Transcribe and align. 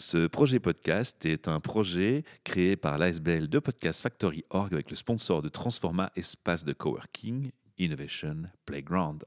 Ce 0.00 0.26
projet 0.26 0.60
podcast 0.60 1.26
est 1.26 1.46
un 1.46 1.60
projet 1.60 2.24
créé 2.42 2.74
par 2.74 2.96
l'ASBL 2.96 3.48
de 3.48 3.58
Podcast 3.58 4.00
Factory 4.00 4.46
Org 4.48 4.72
avec 4.72 4.88
le 4.88 4.96
sponsor 4.96 5.42
de 5.42 5.50
Transforma 5.50 6.10
Espace 6.16 6.64
de 6.64 6.72
Coworking 6.72 7.50
Innovation 7.76 8.44
Playground. 8.64 9.26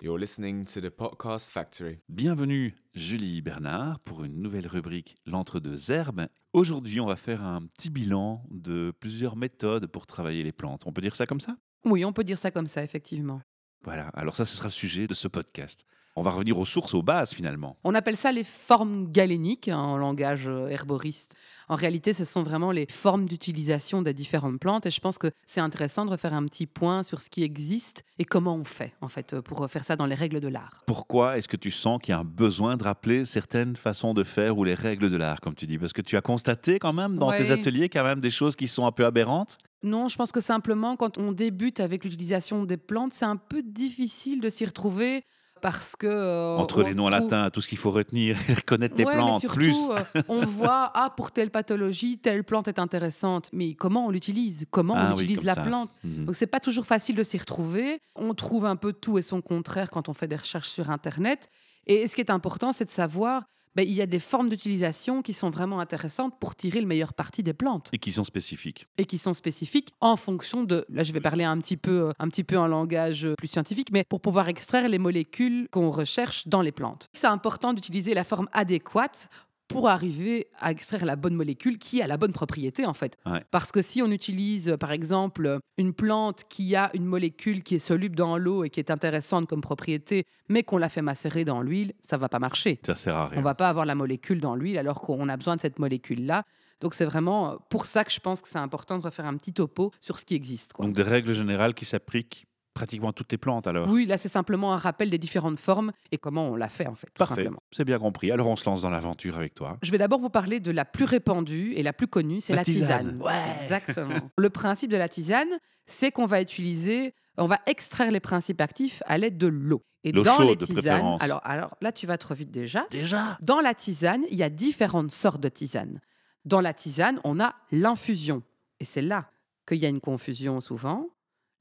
You're 0.00 0.16
listening 0.16 0.64
to 0.66 0.80
the 0.80 0.90
Podcast 0.90 1.50
Factory. 1.50 1.98
Bienvenue 2.08 2.76
Julie 2.94 3.42
Bernard 3.42 3.98
pour 3.98 4.22
une 4.22 4.40
nouvelle 4.40 4.68
rubrique 4.68 5.16
L'entre-deux 5.26 5.90
herbes. 5.90 6.28
Aujourd'hui, 6.52 7.00
on 7.00 7.06
va 7.06 7.16
faire 7.16 7.42
un 7.42 7.66
petit 7.66 7.90
bilan 7.90 8.44
de 8.52 8.92
plusieurs 9.00 9.34
méthodes 9.34 9.88
pour 9.88 10.06
travailler 10.06 10.44
les 10.44 10.52
plantes. 10.52 10.84
On 10.86 10.92
peut 10.92 11.02
dire 11.02 11.16
ça 11.16 11.26
comme 11.26 11.40
ça? 11.40 11.56
Oui, 11.84 12.04
on 12.04 12.12
peut 12.12 12.22
dire 12.22 12.38
ça 12.38 12.52
comme 12.52 12.68
ça, 12.68 12.84
effectivement. 12.84 13.42
Voilà, 13.82 14.06
alors 14.10 14.36
ça, 14.36 14.44
ce 14.44 14.56
sera 14.56 14.68
le 14.68 14.72
sujet 14.72 15.08
de 15.08 15.14
ce 15.14 15.26
podcast. 15.26 15.84
On 16.14 16.22
va 16.22 16.30
revenir 16.30 16.58
aux 16.58 16.66
sources, 16.66 16.92
aux 16.92 17.02
bases 17.02 17.32
finalement. 17.32 17.78
On 17.84 17.94
appelle 17.94 18.16
ça 18.16 18.32
les 18.32 18.44
formes 18.44 19.10
galéniques 19.10 19.68
hein, 19.68 19.78
en 19.78 19.96
langage 19.96 20.46
euh, 20.46 20.68
herboriste. 20.68 21.36
En 21.70 21.74
réalité, 21.74 22.12
ce 22.12 22.26
sont 22.26 22.42
vraiment 22.42 22.70
les 22.70 22.86
formes 22.90 23.24
d'utilisation 23.24 24.02
des 24.02 24.12
différentes 24.12 24.60
plantes 24.60 24.84
et 24.84 24.90
je 24.90 25.00
pense 25.00 25.16
que 25.16 25.30
c'est 25.46 25.60
intéressant 25.60 26.04
de 26.04 26.10
refaire 26.10 26.34
un 26.34 26.44
petit 26.44 26.66
point 26.66 27.02
sur 27.02 27.20
ce 27.20 27.30
qui 27.30 27.42
existe 27.42 28.04
et 28.18 28.26
comment 28.26 28.54
on 28.56 28.64
fait 28.64 28.92
en 29.00 29.08
fait 29.08 29.40
pour 29.40 29.66
faire 29.70 29.86
ça 29.86 29.96
dans 29.96 30.04
les 30.04 30.14
règles 30.14 30.40
de 30.40 30.48
l'art. 30.48 30.82
Pourquoi 30.86 31.38
est-ce 31.38 31.48
que 31.48 31.56
tu 31.56 31.70
sens 31.70 31.98
qu'il 32.02 32.12
y 32.12 32.14
a 32.14 32.18
un 32.18 32.24
besoin 32.24 32.76
de 32.76 32.84
rappeler 32.84 33.24
certaines 33.24 33.76
façons 33.76 34.12
de 34.12 34.22
faire 34.22 34.58
ou 34.58 34.64
les 34.64 34.74
règles 34.74 35.10
de 35.10 35.16
l'art, 35.16 35.40
comme 35.40 35.54
tu 35.54 35.66
dis? 35.66 35.78
Parce 35.78 35.94
que 35.94 36.02
tu 36.02 36.18
as 36.18 36.20
constaté 36.20 36.78
quand 36.78 36.92
même 36.92 37.18
dans 37.18 37.32
tes 37.32 37.52
ateliers 37.52 37.88
quand 37.88 38.04
même 38.04 38.20
des 38.20 38.30
choses 38.30 38.54
qui 38.54 38.68
sont 38.68 38.84
un 38.86 38.92
peu 38.92 39.06
aberrantes? 39.06 39.56
Non, 39.82 40.08
je 40.08 40.16
pense 40.16 40.30
que 40.30 40.42
simplement 40.42 40.96
quand 40.96 41.16
on 41.16 41.32
débute 41.32 41.80
avec 41.80 42.04
l'utilisation 42.04 42.64
des 42.64 42.76
plantes, 42.76 43.14
c'est 43.14 43.24
un 43.24 43.36
peu 43.36 43.62
difficile 43.62 44.40
de 44.40 44.50
s'y 44.50 44.66
retrouver 44.66 45.24
parce 45.62 45.96
que 45.96 46.06
euh, 46.06 46.56
Entre 46.58 46.82
les 46.82 46.94
noms 46.94 47.08
trouve- 47.08 47.22
latins, 47.22 47.48
tout 47.50 47.60
ce 47.62 47.68
qu'il 47.68 47.78
faut 47.78 47.90
retenir, 47.90 48.36
et 48.50 48.54
reconnaître 48.54 48.94
les 48.98 49.04
Ouais, 49.04 49.12
mais 49.14 49.22
plantes, 49.22 49.40
surtout, 49.40 49.56
plus. 49.58 49.76
euh, 49.90 50.22
on 50.28 50.40
voit, 50.46 50.90
ah, 50.94 51.10
pour 51.16 51.30
telle 51.32 51.50
pathologie, 51.50 52.18
telle 52.18 52.44
plante 52.44 52.68
est 52.68 52.78
intéressante. 52.78 53.48
Mais 53.54 53.72
comment 53.74 54.06
on 54.06 54.10
l'utilise? 54.10 54.66
Comment 54.70 54.94
Ah 54.98 55.12
on 55.12 55.16
oui, 55.16 55.24
utilise 55.24 55.44
la 55.44 55.54
ça. 55.54 55.62
plante? 55.62 55.90
Mhm. 56.04 56.26
Donc 56.26 56.34
c'est 56.36 56.46
pas 56.46 56.60
toujours 56.60 56.84
facile 56.84 57.16
de 57.16 57.22
s'y 57.22 57.38
retrouver. 57.38 58.00
On 58.16 58.34
trouve 58.34 58.66
un 58.66 58.76
peu 58.76 58.92
tout 58.92 59.16
et 59.16 59.22
son 59.22 59.40
contraire 59.40 59.88
quand 59.90 60.08
on 60.10 60.12
fait 60.12 60.28
des 60.28 60.36
recherches 60.36 60.68
sur 60.68 60.90
Internet. 60.90 61.48
Et 61.86 62.06
ce 62.08 62.14
qui 62.14 62.20
est 62.20 62.30
important, 62.30 62.72
c'est 62.72 62.84
de 62.84 62.90
savoir, 62.90 63.44
ben, 63.74 63.86
il 63.86 63.94
y 63.94 64.02
a 64.02 64.06
des 64.06 64.18
formes 64.18 64.48
d'utilisation 64.48 65.22
qui 65.22 65.32
sont 65.32 65.50
vraiment 65.50 65.80
intéressantes 65.80 66.38
pour 66.38 66.54
tirer 66.54 66.80
le 66.80 66.86
meilleur 66.86 67.14
parti 67.14 67.42
des 67.42 67.54
plantes 67.54 67.88
Et 67.92 67.98
qui 67.98 68.12
sont 68.12 68.24
spécifiques. 68.24 68.86
et 68.98 69.04
qui 69.04 69.18
sont 69.18 69.32
spécifiques 69.32 69.92
en 70.00 70.16
fonction 70.16 70.62
de. 70.64 70.84
Là, 70.88 71.02
je 71.04 71.12
vais 71.12 71.20
parler 71.20 71.44
un 71.44 71.58
petit 71.58 71.76
peu, 71.76 72.08
euh, 72.08 72.12
un 72.18 72.28
petit 72.28 72.44
peu 72.44 72.58
en 72.58 72.66
langage 72.66 73.24
euh, 73.24 73.34
plus 73.34 73.48
scientifique, 73.48 73.88
mais 73.92 74.04
pour 74.04 74.20
pouvoir 74.20 74.48
extraire 74.48 74.88
les 74.88 74.98
molécules 74.98 75.68
qu'on 75.70 75.90
recherche 75.90 76.48
dans 76.48 76.60
les 76.62 76.72
plantes. 76.72 77.08
C'est 77.12 77.26
important 77.26 77.72
d'utiliser 77.72 78.14
la 78.14 78.24
forme 78.24 78.48
adéquate 78.52 79.28
pour 79.72 79.88
arriver 79.88 80.48
à 80.60 80.70
extraire 80.70 81.04
la 81.04 81.16
bonne 81.16 81.34
molécule 81.34 81.78
qui 81.78 82.02
a 82.02 82.06
la 82.06 82.16
bonne 82.16 82.32
propriété 82.32 82.86
en 82.86 82.94
fait. 82.94 83.16
Ouais. 83.26 83.42
Parce 83.50 83.72
que 83.72 83.82
si 83.82 84.02
on 84.02 84.10
utilise 84.10 84.70
euh, 84.70 84.76
par 84.76 84.92
exemple 84.92 85.58
une 85.78 85.94
plante 85.94 86.44
qui 86.48 86.76
a 86.76 86.90
une 86.94 87.06
molécule 87.06 87.62
qui 87.62 87.76
est 87.76 87.80
soluble 87.80 88.16
dans 88.16 88.36
l'eau 88.36 88.64
et 88.64 88.70
qui 88.70 88.80
est 88.80 88.90
intéressante 88.90 89.48
comme 89.48 89.60
propriété, 89.60 90.24
mais 90.48 90.62
qu'on 90.62 90.78
la 90.78 90.88
fait 90.88 91.02
macérer 91.02 91.44
dans 91.44 91.62
l'huile, 91.62 91.92
ça 92.02 92.16
va 92.16 92.28
pas 92.28 92.38
marcher. 92.38 92.80
Ça 92.86 92.94
sert 92.94 93.16
à 93.16 93.28
rien. 93.28 93.38
On 93.38 93.42
va 93.42 93.54
pas 93.54 93.68
avoir 93.68 93.86
la 93.86 93.94
molécule 93.94 94.40
dans 94.40 94.54
l'huile 94.54 94.78
alors 94.78 95.00
qu'on 95.00 95.28
a 95.28 95.36
besoin 95.36 95.56
de 95.56 95.60
cette 95.60 95.78
molécule-là. 95.78 96.44
Donc 96.80 96.94
c'est 96.94 97.04
vraiment 97.04 97.52
euh, 97.52 97.56
pour 97.70 97.86
ça 97.86 98.04
que 98.04 98.12
je 98.12 98.20
pense 98.20 98.42
que 98.42 98.48
c'est 98.48 98.58
important 98.58 98.98
de 98.98 99.02
refaire 99.04 99.26
un 99.26 99.36
petit 99.36 99.52
topo 99.52 99.92
sur 100.00 100.18
ce 100.18 100.24
qui 100.24 100.34
existe. 100.34 100.72
quoi. 100.72 100.84
Donc 100.84 100.94
des 100.94 101.02
règles 101.02 101.32
générales 101.32 101.74
qui 101.74 101.84
s'appliquent 101.84 102.46
pratiquement 102.74 103.12
toutes 103.12 103.30
les 103.32 103.38
plantes 103.38 103.66
alors. 103.66 103.88
Oui, 103.88 104.06
là 104.06 104.16
c'est 104.18 104.28
simplement 104.28 104.72
un 104.72 104.76
rappel 104.76 105.10
des 105.10 105.18
différentes 105.18 105.58
formes 105.58 105.92
et 106.10 106.18
comment 106.18 106.48
on 106.48 106.56
l'a 106.56 106.68
fait 106.68 106.86
en 106.86 106.94
fait, 106.94 107.06
tout 107.08 107.18
Parfait, 107.18 107.34
simplement. 107.36 107.62
c'est 107.70 107.84
bien 107.84 107.98
compris. 107.98 108.30
Alors 108.30 108.46
on 108.48 108.56
se 108.56 108.64
lance 108.64 108.82
dans 108.82 108.90
l'aventure 108.90 109.36
avec 109.36 109.54
toi. 109.54 109.78
Je 109.82 109.90
vais 109.90 109.98
d'abord 109.98 110.18
vous 110.20 110.30
parler 110.30 110.60
de 110.60 110.70
la 110.70 110.84
plus 110.84 111.04
répandue 111.04 111.72
et 111.74 111.82
la 111.82 111.92
plus 111.92 112.06
connue, 112.08 112.40
c'est 112.40 112.52
La 112.54 112.58
la, 112.60 112.64
tisane. 112.64 113.18
tisane. 113.18 113.60
Exactement. 113.62 114.14
Le 114.38 114.50
principe 114.50 114.90
de 114.90 114.96
la 114.96 115.08
tisane, 115.08 115.48
c'est 115.86 116.10
qu'on 116.12 116.26
va 116.26 116.40
utiliser, 116.40 117.14
on 117.36 117.46
va 117.46 117.58
extraire 117.66 118.10
les 118.10 118.20
principes 118.20 118.60
actifs 118.60 119.02
à 119.06 119.18
l'aide 119.18 119.36
de 119.38 119.46
l'eau. 119.48 119.82
Et 120.04 120.10
L'eau 120.12 120.22
dans 120.22 120.36
chaude, 120.38 120.48
les 120.48 120.56
de 120.56 120.64
tisanes, 120.64 120.82
préférence. 120.82 121.22
alors, 121.22 121.40
alors 121.44 121.76
là 121.80 121.92
tu 121.92 122.06
vas 122.06 122.18
trop 122.18 122.34
vite 122.34 122.50
déjà. 122.50 122.86
Déjà 122.90 123.38
Dans 123.40 123.60
la 123.60 123.74
tisane, 123.74 124.22
il 124.30 124.36
y 124.38 124.42
a 124.42 124.48
différentes 124.50 125.10
sortes 125.12 125.40
de 125.40 125.48
tisanes. 125.48 126.00
Dans 126.44 126.60
la 126.60 126.72
tisane, 126.74 127.20
on 127.22 127.38
a 127.38 127.54
l'infusion. 127.70 128.42
Et 128.80 128.84
c'est 128.84 129.02
là 129.02 129.30
qu'il 129.66 129.78
y 129.78 129.86
a 129.86 129.88
une 129.88 130.00
confusion 130.00 130.60
souvent. 130.60 131.06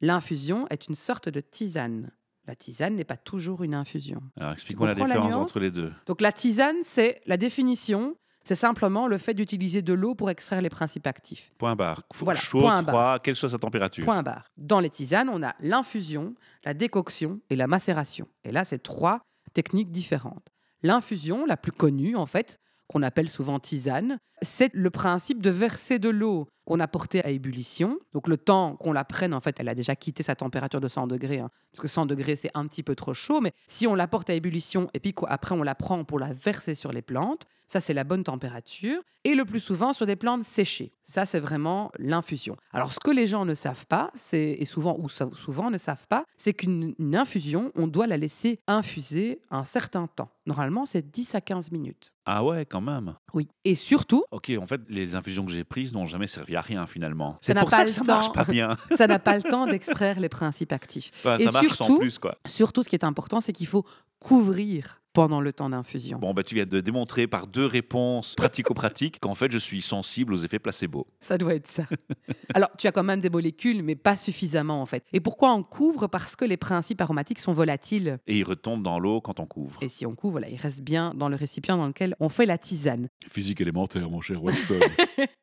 L'infusion 0.01 0.67
est 0.69 0.87
une 0.87 0.95
sorte 0.95 1.29
de 1.29 1.41
tisane. 1.41 2.11
La 2.47 2.55
tisane 2.55 2.95
n'est 2.95 3.05
pas 3.05 3.17
toujours 3.17 3.63
une 3.63 3.75
infusion. 3.75 4.21
Alors 4.35 4.53
explique-moi 4.53 4.87
la 4.87 4.95
différence 4.95 5.35
entre 5.35 5.59
les 5.59 5.71
deux. 5.71 5.93
Donc 6.07 6.21
la 6.21 6.31
tisane, 6.31 6.77
c'est 6.83 7.21
la 7.27 7.37
définition, 7.37 8.15
c'est 8.43 8.55
simplement 8.55 9.07
le 9.07 9.19
fait 9.19 9.35
d'utiliser 9.35 9.83
de 9.83 9.93
l'eau 9.93 10.15
pour 10.15 10.29
extraire 10.31 10.61
les 10.61 10.69
principes 10.69 11.05
actifs. 11.05 11.53
Point 11.59 11.75
barre. 11.75 12.01
Voilà, 12.15 12.39
chaud, 12.39 12.59
point 12.59 12.81
froid, 12.81 12.91
barre. 12.91 13.21
quelle 13.21 13.35
soit 13.35 13.49
sa 13.49 13.59
température. 13.59 14.03
Point 14.03 14.23
barre. 14.23 14.45
Dans 14.57 14.79
les 14.79 14.89
tisanes, 14.89 15.29
on 15.29 15.43
a 15.43 15.53
l'infusion, 15.59 16.33
la 16.63 16.73
décoction 16.73 17.39
et 17.51 17.55
la 17.55 17.67
macération. 17.67 18.27
Et 18.43 18.51
là, 18.51 18.63
c'est 18.63 18.81
trois 18.81 19.21
techniques 19.53 19.91
différentes. 19.91 20.47
L'infusion, 20.81 21.45
la 21.45 21.57
plus 21.57 21.71
connue 21.71 22.15
en 22.15 22.25
fait, 22.25 22.59
qu'on 22.87 23.03
appelle 23.03 23.29
souvent 23.29 23.59
tisane, 23.59 24.17
c'est 24.41 24.73
le 24.73 24.89
principe 24.89 25.41
de 25.41 25.49
verser 25.49 25.99
de 25.99 26.09
l'eau 26.09 26.47
qu'on 26.65 26.79
a 26.79 26.87
portée 26.87 27.23
à 27.23 27.29
ébullition. 27.29 27.99
Donc 28.13 28.27
le 28.27 28.37
temps 28.37 28.75
qu'on 28.77 28.93
la 28.93 29.03
prenne, 29.03 29.33
en 29.33 29.39
fait, 29.39 29.59
elle 29.59 29.69
a 29.69 29.75
déjà 29.75 29.95
quitté 29.95 30.23
sa 30.23 30.35
température 30.35 30.79
de 30.79 30.87
100 30.87 31.07
degrés, 31.07 31.39
hein, 31.39 31.49
parce 31.71 31.81
que 31.81 31.87
100 31.87 32.05
degrés, 32.05 32.35
c'est 32.35 32.51
un 32.53 32.67
petit 32.67 32.83
peu 32.83 32.95
trop 32.95 33.13
chaud. 33.13 33.41
Mais 33.41 33.53
si 33.67 33.87
on 33.87 33.95
la 33.95 34.07
porte 34.07 34.29
à 34.29 34.33
ébullition 34.33 34.89
et 34.93 34.99
puis 34.99 35.13
qu'après 35.13 35.55
on 35.55 35.63
la 35.63 35.75
prend 35.75 36.03
pour 36.03 36.19
la 36.19 36.33
verser 36.33 36.73
sur 36.73 36.91
les 36.91 37.01
plantes, 37.01 37.45
ça 37.67 37.79
c'est 37.79 37.93
la 37.93 38.03
bonne 38.03 38.23
température. 38.23 39.01
Et 39.23 39.35
le 39.35 39.45
plus 39.45 39.59
souvent 39.59 39.93
sur 39.93 40.07
des 40.07 40.15
plantes 40.15 40.43
séchées. 40.43 40.91
Ça 41.03 41.25
c'est 41.25 41.39
vraiment 41.39 41.91
l'infusion. 41.99 42.57
Alors 42.73 42.91
ce 42.91 42.99
que 42.99 43.11
les 43.11 43.27
gens 43.27 43.45
ne 43.45 43.53
savent 43.53 43.85
pas, 43.85 44.11
c'est 44.15 44.57
et 44.59 44.65
souvent 44.65 44.97
ou 44.99 45.09
souvent 45.09 45.69
ne 45.69 45.77
savent 45.77 46.07
pas, 46.07 46.25
c'est 46.37 46.53
qu'une 46.53 46.95
une 46.97 47.15
infusion, 47.15 47.71
on 47.75 47.87
doit 47.87 48.07
la 48.07 48.17
laisser 48.17 48.59
infuser 48.67 49.39
un 49.51 49.63
certain 49.63 50.07
temps. 50.07 50.29
Normalement, 50.47 50.85
c'est 50.85 51.11
10 51.11 51.35
à 51.35 51.41
15 51.41 51.71
minutes. 51.71 52.13
Ah 52.25 52.43
ouais, 52.43 52.65
quand 52.65 52.81
même. 52.81 53.15
Oui. 53.33 53.47
Et 53.63 53.75
surtout, 53.75 54.23
Ok, 54.31 54.51
en 54.57 54.65
fait, 54.65 54.79
les 54.87 55.15
infusions 55.15 55.43
que 55.45 55.51
j'ai 55.51 55.63
prises 55.65 55.91
n'ont 55.93 56.05
jamais 56.05 56.27
servi 56.27 56.55
à 56.55 56.61
rien 56.61 56.87
finalement. 56.87 57.33
Ça 57.33 57.37
C'est 57.41 57.53
n'a 57.53 57.61
pour 57.61 57.69
pas 57.69 57.85
ça 57.85 58.01
que 58.01 58.07
marche 58.07 58.27
temps. 58.27 58.31
pas 58.31 58.45
bien. 58.45 58.77
ça 58.97 59.05
n'a 59.07 59.19
pas 59.19 59.35
le 59.35 59.43
temps 59.43 59.65
d'extraire 59.65 60.19
les 60.21 60.29
principes 60.29 60.71
actifs. 60.71 61.11
Enfin, 61.19 61.37
Et 61.37 61.43
ça 61.43 61.51
marche 61.51 61.67
surtout- 61.73 61.97
plus 61.99 62.17
quoi. 62.17 62.37
Surtout, 62.45 62.81
ce 62.81 62.89
qui 62.89 62.95
est 62.95 63.03
important, 63.03 63.41
c'est 63.41 63.51
qu'il 63.51 63.67
faut 63.67 63.85
couvrir 64.19 65.01
pendant 65.13 65.41
le 65.41 65.53
temps 65.53 65.69
d'infusion. 65.69 66.19
Bon, 66.19 66.33
bah, 66.33 66.43
tu 66.43 66.55
viens 66.55 66.65
de 66.65 66.79
démontrer 66.79 67.27
par 67.27 67.47
deux 67.47 67.65
réponses 67.65 68.35
pratico-pratiques 68.35 69.19
qu'en 69.19 69.35
fait, 69.35 69.51
je 69.51 69.57
suis 69.57 69.81
sensible 69.81 70.33
aux 70.33 70.37
effets 70.37 70.59
placebo. 70.59 71.07
Ça 71.19 71.37
doit 71.37 71.55
être 71.55 71.67
ça. 71.67 71.85
Alors, 72.53 72.69
tu 72.77 72.87
as 72.87 72.91
quand 72.91 73.03
même 73.03 73.21
des 73.21 73.29
molécules, 73.29 73.83
mais 73.83 73.95
pas 73.95 74.15
suffisamment 74.15 74.81
en 74.81 74.85
fait. 74.85 75.03
Et 75.13 75.19
pourquoi 75.19 75.53
on 75.53 75.63
couvre? 75.63 76.07
Parce 76.07 76.35
que 76.35 76.45
les 76.45 76.57
principes 76.57 77.01
aromatiques 77.01 77.39
sont 77.39 77.53
volatiles. 77.53 78.19
Et 78.27 78.37
ils 78.37 78.43
retombent 78.43 78.83
dans 78.83 78.99
l'eau 78.99 79.21
quand 79.21 79.39
on 79.39 79.45
couvre. 79.45 79.81
Et 79.83 79.89
si 79.89 80.05
on 80.05 80.15
couvre, 80.15 80.39
là, 80.39 80.49
il 80.49 80.57
reste 80.57 80.81
bien 80.81 81.13
dans 81.15 81.29
le 81.29 81.35
récipient 81.35 81.77
dans 81.77 81.87
lequel 81.87 82.15
on 82.19 82.29
fait 82.29 82.45
la 82.45 82.57
tisane. 82.57 83.09
Physique 83.27 83.61
élémentaire, 83.61 84.09
mon 84.09 84.21
cher 84.21 84.43
Watson. 84.43 84.79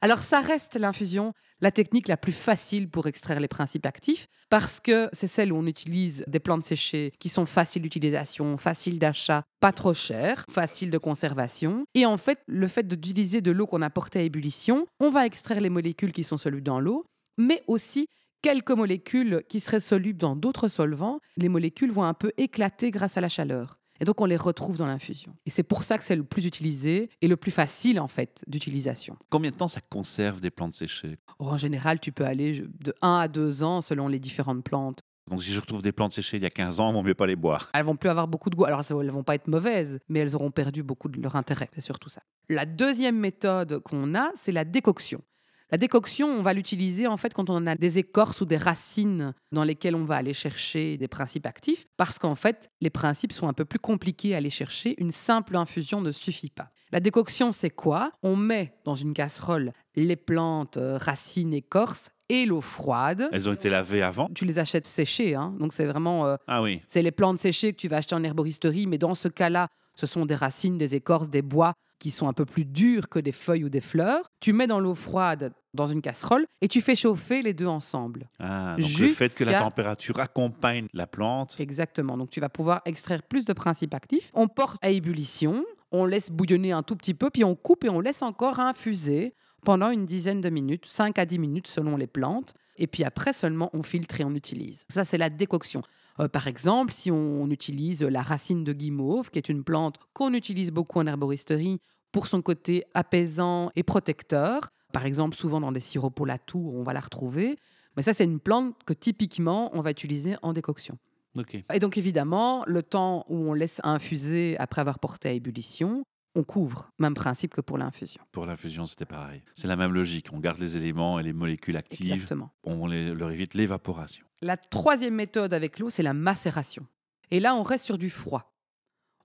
Alors, 0.00 0.20
ça 0.20 0.40
reste 0.40 0.76
l'infusion, 0.76 1.32
la 1.60 1.72
technique 1.72 2.06
la 2.06 2.16
plus 2.16 2.32
facile 2.32 2.88
pour 2.88 3.08
extraire 3.08 3.40
les 3.40 3.48
principes 3.48 3.84
actifs, 3.84 4.28
parce 4.48 4.78
que 4.78 5.08
c'est 5.12 5.26
celle 5.26 5.52
où 5.52 5.56
on 5.56 5.66
utilise 5.66 6.24
des 6.28 6.38
plantes 6.38 6.62
séchées 6.62 7.12
qui 7.18 7.28
sont 7.28 7.46
faciles 7.46 7.82
d'utilisation, 7.82 8.56
faciles 8.56 9.00
d'achat, 9.00 9.42
pas 9.60 9.72
trop 9.72 9.94
chères, 9.94 10.44
faciles 10.48 10.90
de 10.90 10.98
conservation. 10.98 11.84
Et 11.94 12.06
en 12.06 12.16
fait, 12.16 12.38
le 12.46 12.68
fait 12.68 12.86
d'utiliser 12.86 13.40
de 13.40 13.50
l'eau 13.50 13.66
qu'on 13.66 13.82
a 13.82 13.90
portée 13.90 14.20
à 14.20 14.22
ébullition, 14.22 14.86
on 15.00 15.10
va 15.10 15.26
extraire 15.26 15.60
les 15.60 15.70
molécules 15.70 16.12
qui 16.12 16.22
sont 16.22 16.38
solubles 16.38 16.62
dans 16.62 16.80
l'eau, 16.80 17.04
mais 17.36 17.64
aussi 17.66 18.06
quelques 18.40 18.70
molécules 18.70 19.42
qui 19.48 19.58
seraient 19.58 19.80
solubles 19.80 20.20
dans 20.20 20.36
d'autres 20.36 20.68
solvants. 20.68 21.18
Les 21.36 21.48
molécules 21.48 21.90
vont 21.90 22.04
un 22.04 22.14
peu 22.14 22.30
éclater 22.36 22.92
grâce 22.92 23.16
à 23.16 23.20
la 23.20 23.28
chaleur. 23.28 23.80
Et 24.00 24.04
donc, 24.04 24.20
on 24.20 24.24
les 24.24 24.36
retrouve 24.36 24.76
dans 24.76 24.86
l'infusion. 24.86 25.34
Et 25.46 25.50
c'est 25.50 25.62
pour 25.62 25.82
ça 25.82 25.98
que 25.98 26.04
c'est 26.04 26.16
le 26.16 26.24
plus 26.24 26.46
utilisé 26.46 27.10
et 27.20 27.28
le 27.28 27.36
plus 27.36 27.50
facile, 27.50 27.98
en 28.00 28.08
fait, 28.08 28.44
d'utilisation. 28.46 29.16
Combien 29.30 29.50
de 29.50 29.56
temps 29.56 29.68
ça 29.68 29.80
conserve 29.80 30.40
des 30.40 30.50
plantes 30.50 30.74
séchées? 30.74 31.18
Oh, 31.38 31.48
en 31.48 31.56
général, 31.56 32.00
tu 32.00 32.12
peux 32.12 32.24
aller 32.24 32.64
de 32.80 32.94
1 33.02 33.16
à 33.18 33.28
2 33.28 33.62
ans 33.62 33.80
selon 33.80 34.08
les 34.08 34.18
différentes 34.18 34.62
plantes. 34.62 35.00
Donc 35.28 35.42
si 35.42 35.52
je 35.52 35.60
retrouve 35.60 35.82
des 35.82 35.92
plantes 35.92 36.12
séchées 36.12 36.38
il 36.38 36.42
y 36.42 36.46
a 36.46 36.50
15 36.50 36.80
ans, 36.80 36.88
on 36.88 37.02
ne 37.02 37.06
mieux 37.06 37.14
pas 37.14 37.26
les 37.26 37.36
boire. 37.36 37.68
Elles 37.74 37.84
vont 37.84 37.96
plus 37.96 38.08
avoir 38.08 38.26
beaucoup 38.28 38.48
de 38.48 38.56
goût. 38.56 38.64
Alors, 38.64 38.80
elles 38.80 39.10
vont 39.10 39.22
pas 39.22 39.34
être 39.34 39.46
mauvaises, 39.46 39.98
mais 40.08 40.20
elles 40.20 40.34
auront 40.34 40.50
perdu 40.50 40.82
beaucoup 40.82 41.08
de 41.08 41.20
leur 41.20 41.36
intérêt. 41.36 41.68
C'est 41.74 41.82
surtout 41.82 42.08
ça. 42.08 42.22
La 42.48 42.64
deuxième 42.64 43.18
méthode 43.18 43.80
qu'on 43.80 44.14
a, 44.14 44.30
c'est 44.34 44.52
la 44.52 44.64
décoction. 44.64 45.20
La 45.70 45.76
décoction, 45.76 46.28
on 46.28 46.40
va 46.40 46.54
l'utiliser 46.54 47.06
en 47.06 47.18
fait 47.18 47.34
quand 47.34 47.50
on 47.50 47.66
a 47.66 47.74
des 47.74 47.98
écorces 47.98 48.40
ou 48.40 48.46
des 48.46 48.56
racines 48.56 49.34
dans 49.52 49.64
lesquelles 49.64 49.94
on 49.94 50.04
va 50.04 50.16
aller 50.16 50.32
chercher 50.32 50.96
des 50.96 51.08
principes 51.08 51.44
actifs, 51.44 51.84
parce 51.98 52.18
qu'en 52.18 52.34
fait, 52.34 52.70
les 52.80 52.88
principes 52.88 53.32
sont 53.32 53.48
un 53.48 53.52
peu 53.52 53.66
plus 53.66 53.78
compliqués 53.78 54.32
à 54.34 54.38
aller 54.38 54.48
chercher. 54.48 54.94
Une 54.98 55.10
simple 55.10 55.56
infusion 55.56 56.00
ne 56.00 56.10
suffit 56.10 56.48
pas. 56.48 56.70
La 56.90 57.00
décoction, 57.00 57.52
c'est 57.52 57.68
quoi? 57.68 58.12
On 58.22 58.34
met 58.34 58.72
dans 58.86 58.94
une 58.94 59.12
casserole 59.12 59.72
les 59.94 60.16
plantes, 60.16 60.78
euh, 60.78 60.96
racines, 60.96 61.52
écorces 61.52 62.08
et 62.30 62.46
l'eau 62.46 62.62
froide. 62.62 63.28
Elles 63.32 63.50
ont 63.50 63.52
été 63.52 63.68
lavées 63.68 64.02
avant? 64.02 64.30
Tu 64.34 64.46
les 64.46 64.58
achètes 64.58 64.86
séchées, 64.86 65.34
hein, 65.34 65.54
donc 65.58 65.74
c'est 65.74 65.84
vraiment 65.84 66.24
euh, 66.26 66.36
Ah 66.46 66.62
oui. 66.62 66.80
c'est 66.86 67.02
les 67.02 67.10
plantes 67.10 67.38
séchées 67.40 67.72
que 67.72 67.78
tu 67.78 67.88
vas 67.88 67.98
acheter 67.98 68.14
en 68.14 68.24
herboristerie, 68.24 68.86
mais 68.86 68.96
dans 68.96 69.14
ce 69.14 69.28
cas-là, 69.28 69.68
ce 69.98 70.06
sont 70.06 70.26
des 70.26 70.36
racines, 70.36 70.78
des 70.78 70.94
écorces, 70.94 71.28
des 71.28 71.42
bois 71.42 71.74
qui 71.98 72.12
sont 72.12 72.28
un 72.28 72.32
peu 72.32 72.44
plus 72.44 72.64
durs 72.64 73.08
que 73.08 73.18
des 73.18 73.32
feuilles 73.32 73.64
ou 73.64 73.68
des 73.68 73.80
fleurs. 73.80 74.30
Tu 74.38 74.52
mets 74.52 74.68
dans 74.68 74.78
l'eau 74.78 74.94
froide 74.94 75.52
dans 75.74 75.88
une 75.88 76.00
casserole 76.00 76.46
et 76.60 76.68
tu 76.68 76.80
fais 76.80 76.94
chauffer 76.94 77.42
les 77.42 77.52
deux 77.52 77.66
ensemble. 77.66 78.28
Ah, 78.38 78.76
donc 78.78 78.98
le 78.98 79.08
fait 79.08 79.34
que 79.34 79.42
la 79.42 79.58
température 79.58 80.20
accompagne 80.20 80.86
la 80.92 81.08
plante. 81.08 81.56
Exactement. 81.58 82.16
Donc 82.16 82.30
tu 82.30 82.38
vas 82.38 82.48
pouvoir 82.48 82.80
extraire 82.84 83.24
plus 83.24 83.44
de 83.44 83.52
principes 83.52 83.94
actifs. 83.94 84.30
On 84.34 84.46
porte 84.46 84.78
à 84.82 84.90
ébullition, 84.90 85.64
on 85.90 86.04
laisse 86.04 86.30
bouillonner 86.30 86.70
un 86.70 86.84
tout 86.84 86.94
petit 86.94 87.14
peu, 87.14 87.30
puis 87.30 87.42
on 87.42 87.56
coupe 87.56 87.84
et 87.84 87.88
on 87.88 87.98
laisse 87.98 88.22
encore 88.22 88.60
infuser 88.60 89.34
pendant 89.64 89.90
une 89.90 90.06
dizaine 90.06 90.40
de 90.40 90.48
minutes, 90.48 90.86
5 90.86 91.18
à 91.18 91.26
10 91.26 91.40
minutes 91.40 91.66
selon 91.66 91.96
les 91.96 92.06
plantes. 92.06 92.54
Et 92.76 92.86
puis 92.86 93.02
après 93.02 93.32
seulement 93.32 93.70
on 93.72 93.82
filtre 93.82 94.20
et 94.20 94.24
on 94.24 94.34
utilise. 94.36 94.84
Ça 94.88 95.04
c'est 95.04 95.18
la 95.18 95.30
décoction. 95.30 95.82
Euh, 96.20 96.28
par 96.28 96.46
exemple, 96.46 96.92
si 96.92 97.10
on 97.10 97.48
utilise 97.50 98.02
la 98.02 98.22
racine 98.22 98.64
de 98.64 98.72
guimauve, 98.72 99.30
qui 99.30 99.38
est 99.38 99.48
une 99.48 99.64
plante 99.64 99.96
qu'on 100.12 100.32
utilise 100.34 100.70
beaucoup 100.70 100.98
en 100.98 101.06
herboristerie 101.06 101.80
pour 102.12 102.26
son 102.26 102.42
côté 102.42 102.84
apaisant 102.94 103.70
et 103.76 103.82
protecteur, 103.82 104.70
par 104.92 105.06
exemple 105.06 105.36
souvent 105.36 105.60
dans 105.60 105.72
des 105.72 105.80
sirops 105.80 106.14
pour 106.14 106.26
la 106.26 106.38
toux, 106.38 106.72
on 106.74 106.82
va 106.82 106.92
la 106.92 107.00
retrouver. 107.00 107.58
Mais 107.96 108.02
ça 108.02 108.12
c'est 108.12 108.24
une 108.24 108.40
plante 108.40 108.74
que 108.84 108.92
typiquement 108.92 109.70
on 109.74 109.80
va 109.80 109.90
utiliser 109.90 110.36
en 110.42 110.52
décoction. 110.52 110.98
Ok. 111.36 111.62
Et 111.72 111.78
donc 111.78 111.98
évidemment, 111.98 112.64
le 112.66 112.82
temps 112.82 113.24
où 113.28 113.36
on 113.36 113.52
laisse 113.52 113.80
infuser 113.84 114.56
après 114.58 114.80
avoir 114.80 114.98
porté 114.98 115.28
à 115.28 115.32
ébullition, 115.32 116.04
on 116.34 116.44
couvre. 116.44 116.90
Même 116.98 117.14
principe 117.14 117.54
que 117.54 117.60
pour 117.60 117.78
l'infusion. 117.78 118.20
Pour 118.32 118.46
l'infusion, 118.46 118.86
c'était 118.86 119.04
pareil. 119.06 119.42
C'est 119.54 119.66
la 119.68 119.76
même 119.76 119.92
logique. 119.92 120.28
On 120.32 120.38
garde 120.38 120.58
les 120.58 120.76
éléments 120.76 121.18
et 121.18 121.22
les 121.22 121.32
molécules 121.32 121.76
actives. 121.76 122.12
Exactement. 122.12 122.50
On 122.64 122.86
les- 122.86 123.14
leur 123.14 123.30
évite 123.30 123.54
l'évaporation. 123.54 124.24
La 124.42 124.56
troisième 124.56 125.14
méthode 125.14 125.52
avec 125.54 125.78
l'eau, 125.78 125.90
c'est 125.90 126.02
la 126.02 126.14
macération. 126.14 126.86
Et 127.30 127.40
là, 127.40 127.54
on 127.54 127.62
reste 127.62 127.84
sur 127.84 127.98
du 127.98 128.10
froid. 128.10 128.54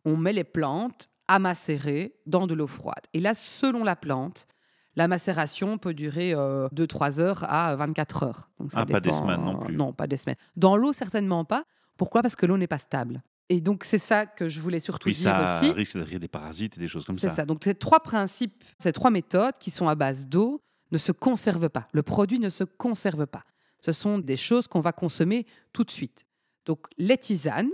On 0.05 0.17
met 0.17 0.33
les 0.33 0.43
plantes 0.43 1.09
à 1.27 1.39
macérer 1.39 2.15
dans 2.25 2.47
de 2.47 2.53
l'eau 2.53 2.67
froide. 2.67 3.03
Et 3.13 3.19
là, 3.19 3.33
selon 3.33 3.83
la 3.83 3.95
plante, 3.95 4.47
la 4.95 5.07
macération 5.07 5.77
peut 5.77 5.93
durer 5.93 6.33
2-3 6.71 7.19
heures 7.19 7.43
à 7.49 7.75
24 7.75 8.23
heures. 8.23 8.49
Donc, 8.59 8.71
ça 8.71 8.79
Ah, 8.81 8.85
pas 8.85 8.99
des 8.99 9.13
semaines 9.13 9.41
non 9.43 9.57
plus. 9.59 9.75
Non, 9.75 9.93
pas 9.93 10.07
des 10.07 10.17
semaines. 10.17 10.35
Dans 10.55 10.75
l'eau, 10.77 10.93
certainement 10.93 11.45
pas. 11.45 11.63
Pourquoi? 11.97 12.21
Parce 12.21 12.35
que 12.35 12.45
l'eau 12.45 12.57
n'est 12.57 12.67
pas 12.67 12.77
stable. 12.79 13.23
Et 13.49 13.59
donc, 13.61 13.83
c'est 13.83 13.97
ça 13.97 14.25
que 14.25 14.47
je 14.49 14.59
voulais 14.59 14.79
surtout 14.79 15.09
Oui, 15.09 15.13
dire 15.13 15.23
ça 15.23 15.57
aussi. 15.59 15.71
risque 15.71 15.97
d'attirer 15.97 16.19
des 16.19 16.27
parasites 16.27 16.77
et 16.77 16.79
des 16.79 16.87
choses 16.87 17.03
comme 17.05 17.17
C'est 17.19 17.29
ça. 17.29 17.35
ça. 17.35 17.45
Donc, 17.45 17.61
ces 17.63 17.75
trois 17.75 17.99
principes, 17.99 18.63
ces 18.79 18.93
trois 18.93 19.09
méthodes 19.11 19.57
qui 19.59 19.69
sont 19.69 19.87
à 19.87 19.95
base 19.95 20.27
d'eau 20.27 20.61
ne 20.91 20.97
se 20.97 21.11
conservent 21.11 21.69
pas. 21.69 21.87
Le 21.91 22.03
produit 22.03 22.39
ne 22.39 22.49
se 22.49 22.63
conserve 22.63 23.27
pas. 23.27 23.43
Ce 23.81 23.91
sont 23.91 24.17
des 24.17 24.37
choses 24.37 24.67
qu'on 24.67 24.79
va 24.79 24.93
consommer 24.93 25.45
tout 25.73 25.83
de 25.83 25.91
suite. 25.91 26.25
Donc, 26.65 26.87
les 26.97 27.17
tisanes, 27.17 27.69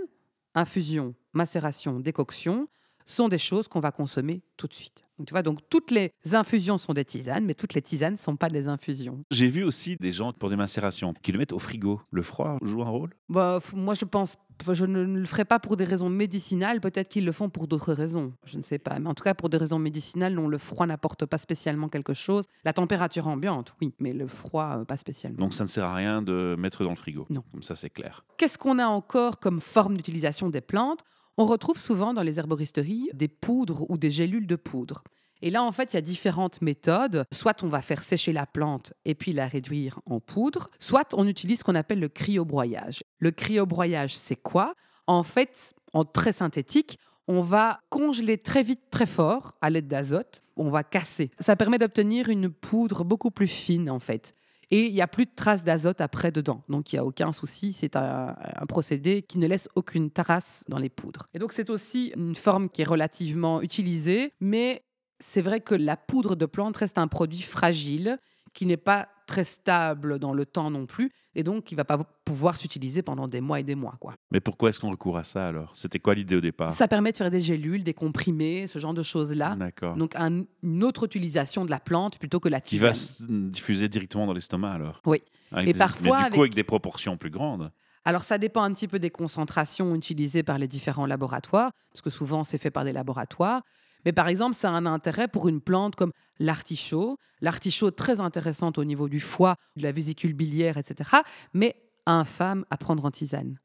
infusion, 0.54 1.14
macération, 1.32 2.00
décoction, 2.00 2.68
sont 3.10 3.28
des 3.28 3.38
choses 3.38 3.68
qu'on 3.68 3.80
va 3.80 3.92
consommer 3.92 4.42
tout 4.56 4.66
de 4.66 4.74
suite. 4.74 5.04
Donc, 5.18 5.26
tu 5.26 5.34
vois, 5.34 5.42
donc 5.42 5.58
toutes 5.68 5.90
les 5.90 6.12
infusions 6.32 6.78
sont 6.78 6.94
des 6.94 7.04
tisanes, 7.04 7.44
mais 7.44 7.54
toutes 7.54 7.74
les 7.74 7.82
tisanes 7.82 8.14
ne 8.14 8.18
sont 8.18 8.36
pas 8.36 8.48
des 8.48 8.68
infusions. 8.68 9.22
J'ai 9.30 9.48
vu 9.48 9.64
aussi 9.64 9.96
des 9.96 10.12
gens 10.12 10.32
pour 10.32 10.48
des 10.48 10.56
macérations 10.56 11.12
qui 11.22 11.32
le 11.32 11.38
mettent 11.38 11.52
au 11.52 11.58
frigo. 11.58 12.00
Le 12.10 12.22
froid 12.22 12.58
joue 12.62 12.82
un 12.82 12.88
rôle? 12.88 13.10
Bah, 13.28 13.58
moi, 13.74 13.92
je 13.92 14.06
pense, 14.06 14.36
je 14.72 14.86
ne 14.86 15.02
le 15.02 15.26
ferai 15.26 15.44
pas 15.44 15.58
pour 15.58 15.76
des 15.76 15.84
raisons 15.84 16.08
médicinales. 16.08 16.80
Peut-être 16.80 17.08
qu'ils 17.08 17.26
le 17.26 17.32
font 17.32 17.50
pour 17.50 17.68
d'autres 17.68 17.92
raisons. 17.92 18.32
Je 18.46 18.56
ne 18.56 18.62
sais 18.62 18.78
pas. 18.78 18.98
Mais 18.98 19.08
en 19.08 19.14
tout 19.14 19.24
cas, 19.24 19.34
pour 19.34 19.50
des 19.50 19.58
raisons 19.58 19.78
médicinales, 19.78 20.32
non, 20.32 20.48
le 20.48 20.56
froid 20.56 20.86
n'apporte 20.86 21.26
pas 21.26 21.36
spécialement 21.36 21.90
quelque 21.90 22.14
chose. 22.14 22.46
La 22.64 22.72
température 22.72 23.28
ambiante, 23.28 23.74
oui, 23.82 23.92
mais 23.98 24.14
le 24.14 24.26
froid, 24.26 24.78
euh, 24.78 24.84
pas 24.86 24.96
spécialement. 24.96 25.38
Donc 25.38 25.52
ça 25.52 25.64
ne 25.64 25.68
sert 25.68 25.84
à 25.84 25.94
rien 25.94 26.22
de 26.22 26.56
mettre 26.58 26.82
dans 26.82 26.90
le 26.90 26.96
frigo? 26.96 27.26
Non. 27.28 27.42
Comme 27.52 27.62
ça, 27.62 27.74
c'est 27.74 27.90
clair. 27.90 28.24
Qu'est-ce 28.38 28.56
qu'on 28.56 28.78
a 28.78 28.86
encore 28.86 29.38
comme 29.38 29.60
forme 29.60 29.98
d'utilisation 29.98 30.48
des 30.48 30.62
plantes? 30.62 31.00
On 31.38 31.46
retrouve 31.46 31.78
souvent 31.78 32.12
dans 32.12 32.22
les 32.22 32.38
herboristeries 32.38 33.10
des 33.14 33.28
poudres 33.28 33.90
ou 33.90 33.96
des 33.96 34.10
gélules 34.10 34.46
de 34.46 34.56
poudre. 34.56 35.02
Et 35.42 35.50
là, 35.50 35.62
en 35.62 35.72
fait, 35.72 35.92
il 35.92 35.96
y 35.96 35.98
a 35.98 36.02
différentes 36.02 36.60
méthodes. 36.60 37.24
Soit 37.32 37.62
on 37.62 37.68
va 37.68 37.82
faire 37.82 38.02
sécher 38.02 38.32
la 38.32 38.46
plante 38.46 38.92
et 39.04 39.14
puis 39.14 39.32
la 39.32 39.46
réduire 39.48 40.00
en 40.06 40.20
poudre, 40.20 40.68
soit 40.78 41.14
on 41.14 41.26
utilise 41.26 41.60
ce 41.60 41.64
qu'on 41.64 41.74
appelle 41.74 42.00
le 42.00 42.08
cryobroyage. 42.08 43.02
Le 43.18 43.30
cryobroyage, 43.30 44.14
c'est 44.14 44.36
quoi? 44.36 44.74
En 45.06 45.22
fait, 45.22 45.74
en 45.92 46.04
très 46.04 46.32
synthétique, 46.32 46.98
on 47.26 47.40
va 47.40 47.80
congeler 47.90 48.38
très 48.38 48.62
vite, 48.62 48.90
très 48.90 49.06
fort, 49.06 49.54
à 49.60 49.70
l'aide 49.70 49.88
d'azote. 49.88 50.42
On 50.56 50.68
va 50.68 50.82
casser. 50.82 51.30
Ça 51.38 51.56
permet 51.56 51.78
d'obtenir 51.78 52.28
une 52.28 52.50
poudre 52.50 53.04
beaucoup 53.04 53.30
plus 53.30 53.46
fine, 53.46 53.88
en 53.88 54.00
fait. 54.00 54.34
Et 54.70 54.86
il 54.86 54.92
n'y 54.92 55.02
a 55.02 55.08
plus 55.08 55.26
de 55.26 55.32
traces 55.34 55.64
d'azote 55.64 56.00
après 56.00 56.30
dedans. 56.30 56.62
Donc 56.68 56.92
il 56.92 56.96
n'y 56.96 57.00
a 57.00 57.04
aucun 57.04 57.32
souci. 57.32 57.72
C'est 57.72 57.96
un, 57.96 58.36
procédé 58.68 59.22
qui 59.22 59.38
ne 59.38 59.46
laisse 59.46 59.68
aucune 59.74 60.10
trace 60.10 60.64
dans 60.68 60.78
les 60.78 60.88
poudres. 60.88 61.26
Et 61.34 61.38
donc 61.38 61.52
c'est 61.52 61.70
aussi 61.70 62.12
une 62.16 62.36
forme 62.36 62.68
qui 62.68 62.82
est 62.82 62.86
relativement 62.86 63.62
utilisée, 63.62 64.32
mais 64.40 64.84
c'est 65.18 65.42
vrai 65.42 65.60
que 65.60 65.74
la 65.74 65.96
poudre 65.96 66.36
de 66.36 66.46
plante 66.46 66.76
reste 66.76 66.98
un 66.98 67.08
produit 67.08 67.42
fragile 67.42 68.18
qui 68.52 68.66
n'est 68.66 68.76
pas 68.76 69.08
très 69.26 69.44
stable 69.44 70.18
dans 70.18 70.32
le 70.34 70.44
temps 70.44 70.70
non 70.70 70.86
plus, 70.86 71.12
et 71.36 71.44
donc 71.44 71.64
qui 71.64 71.76
va 71.76 71.84
pas 71.84 71.98
pouvoir 72.24 72.56
s'utiliser 72.56 73.02
pendant 73.02 73.28
des 73.28 73.40
mois 73.40 73.60
et 73.60 73.62
des 73.62 73.76
mois. 73.76 73.94
Quoi. 74.00 74.14
Mais 74.32 74.40
pourquoi 74.40 74.70
est-ce 74.70 74.80
qu'on 74.80 74.90
recourt 74.90 75.16
à 75.18 75.22
ça 75.24 75.46
alors? 75.46 75.70
C'était 75.76 76.00
quoi 76.00 76.14
l'idée 76.16 76.34
au 76.34 76.40
départ? 76.40 76.72
Ça 76.72 76.88
permet 76.88 77.12
de 77.12 77.16
faire 77.16 77.30
des 77.30 77.40
gélules, 77.40 77.84
des 77.84 77.94
comprimés, 77.94 78.66
ce 78.66 78.80
genre 78.80 78.92
de 78.94 79.04
choses-là. 79.04 79.54
D'accord. 79.56 79.94
Donc 79.94 80.16
un- 80.16 80.42
une 80.64 80.82
autre 80.82 81.04
utilisation 81.04 81.64
de 81.64 81.70
la 81.70 81.78
plante 81.78 82.18
plutôt 82.18 82.40
que 82.40 82.48
la 82.48 82.60
Qui 82.60 82.78
va 82.78 82.92
se 82.92 83.22
diffuser 83.24 83.88
directement 83.88 84.26
dans 84.26 84.32
l'estomac 84.32 84.72
alors? 84.72 85.00
Oui. 85.06 85.22
Avec 85.52 85.68
Et 85.68 85.72
des- 85.74 85.78
parfois 85.78 86.02
Mais 86.04 86.10
du 86.10 86.26
avec- 86.26 86.34
coup, 86.34 86.40
avec 86.40 86.54
des 86.54 86.64
proportions 86.64 87.16
plus 87.16 87.30
grandes. 87.30 87.70
Alors 88.04 88.24
ça 88.24 88.38
dépend 88.38 88.62
un 88.62 88.72
petit 88.72 88.88
peu 88.88 88.98
des 88.98 89.10
concentrations 89.10 89.94
utilisées 89.94 90.42
par 90.42 90.58
les 90.58 90.66
différents 90.66 91.06
laboratoires, 91.06 91.70
parce 91.92 92.00
que 92.02 92.10
souvent 92.10 92.42
c'est 92.42 92.58
fait 92.58 92.70
par 92.72 92.84
des 92.84 92.92
laboratoires. 92.92 93.62
Mais 94.04 94.12
par 94.12 94.28
exemple, 94.28 94.54
ça 94.54 94.70
a 94.70 94.72
un 94.72 94.86
intérêt 94.86 95.28
pour 95.28 95.48
une 95.48 95.60
plante 95.60 95.96
comme 95.96 96.12
l'artichaut. 96.38 97.18
L'artichaut, 97.40 97.90
très 97.90 98.20
intéressante 98.20 98.78
au 98.78 98.84
niveau 98.84 99.08
du 99.08 99.20
foie, 99.20 99.56
de 99.76 99.82
la 99.82 99.92
vésicule 99.92 100.32
biliaire, 100.32 100.76
etc. 100.76 101.10
Mais 101.52 101.76
infâme 102.06 102.64
à 102.70 102.76
prendre 102.76 103.04
en 103.04 103.10
tisane. 103.10 103.58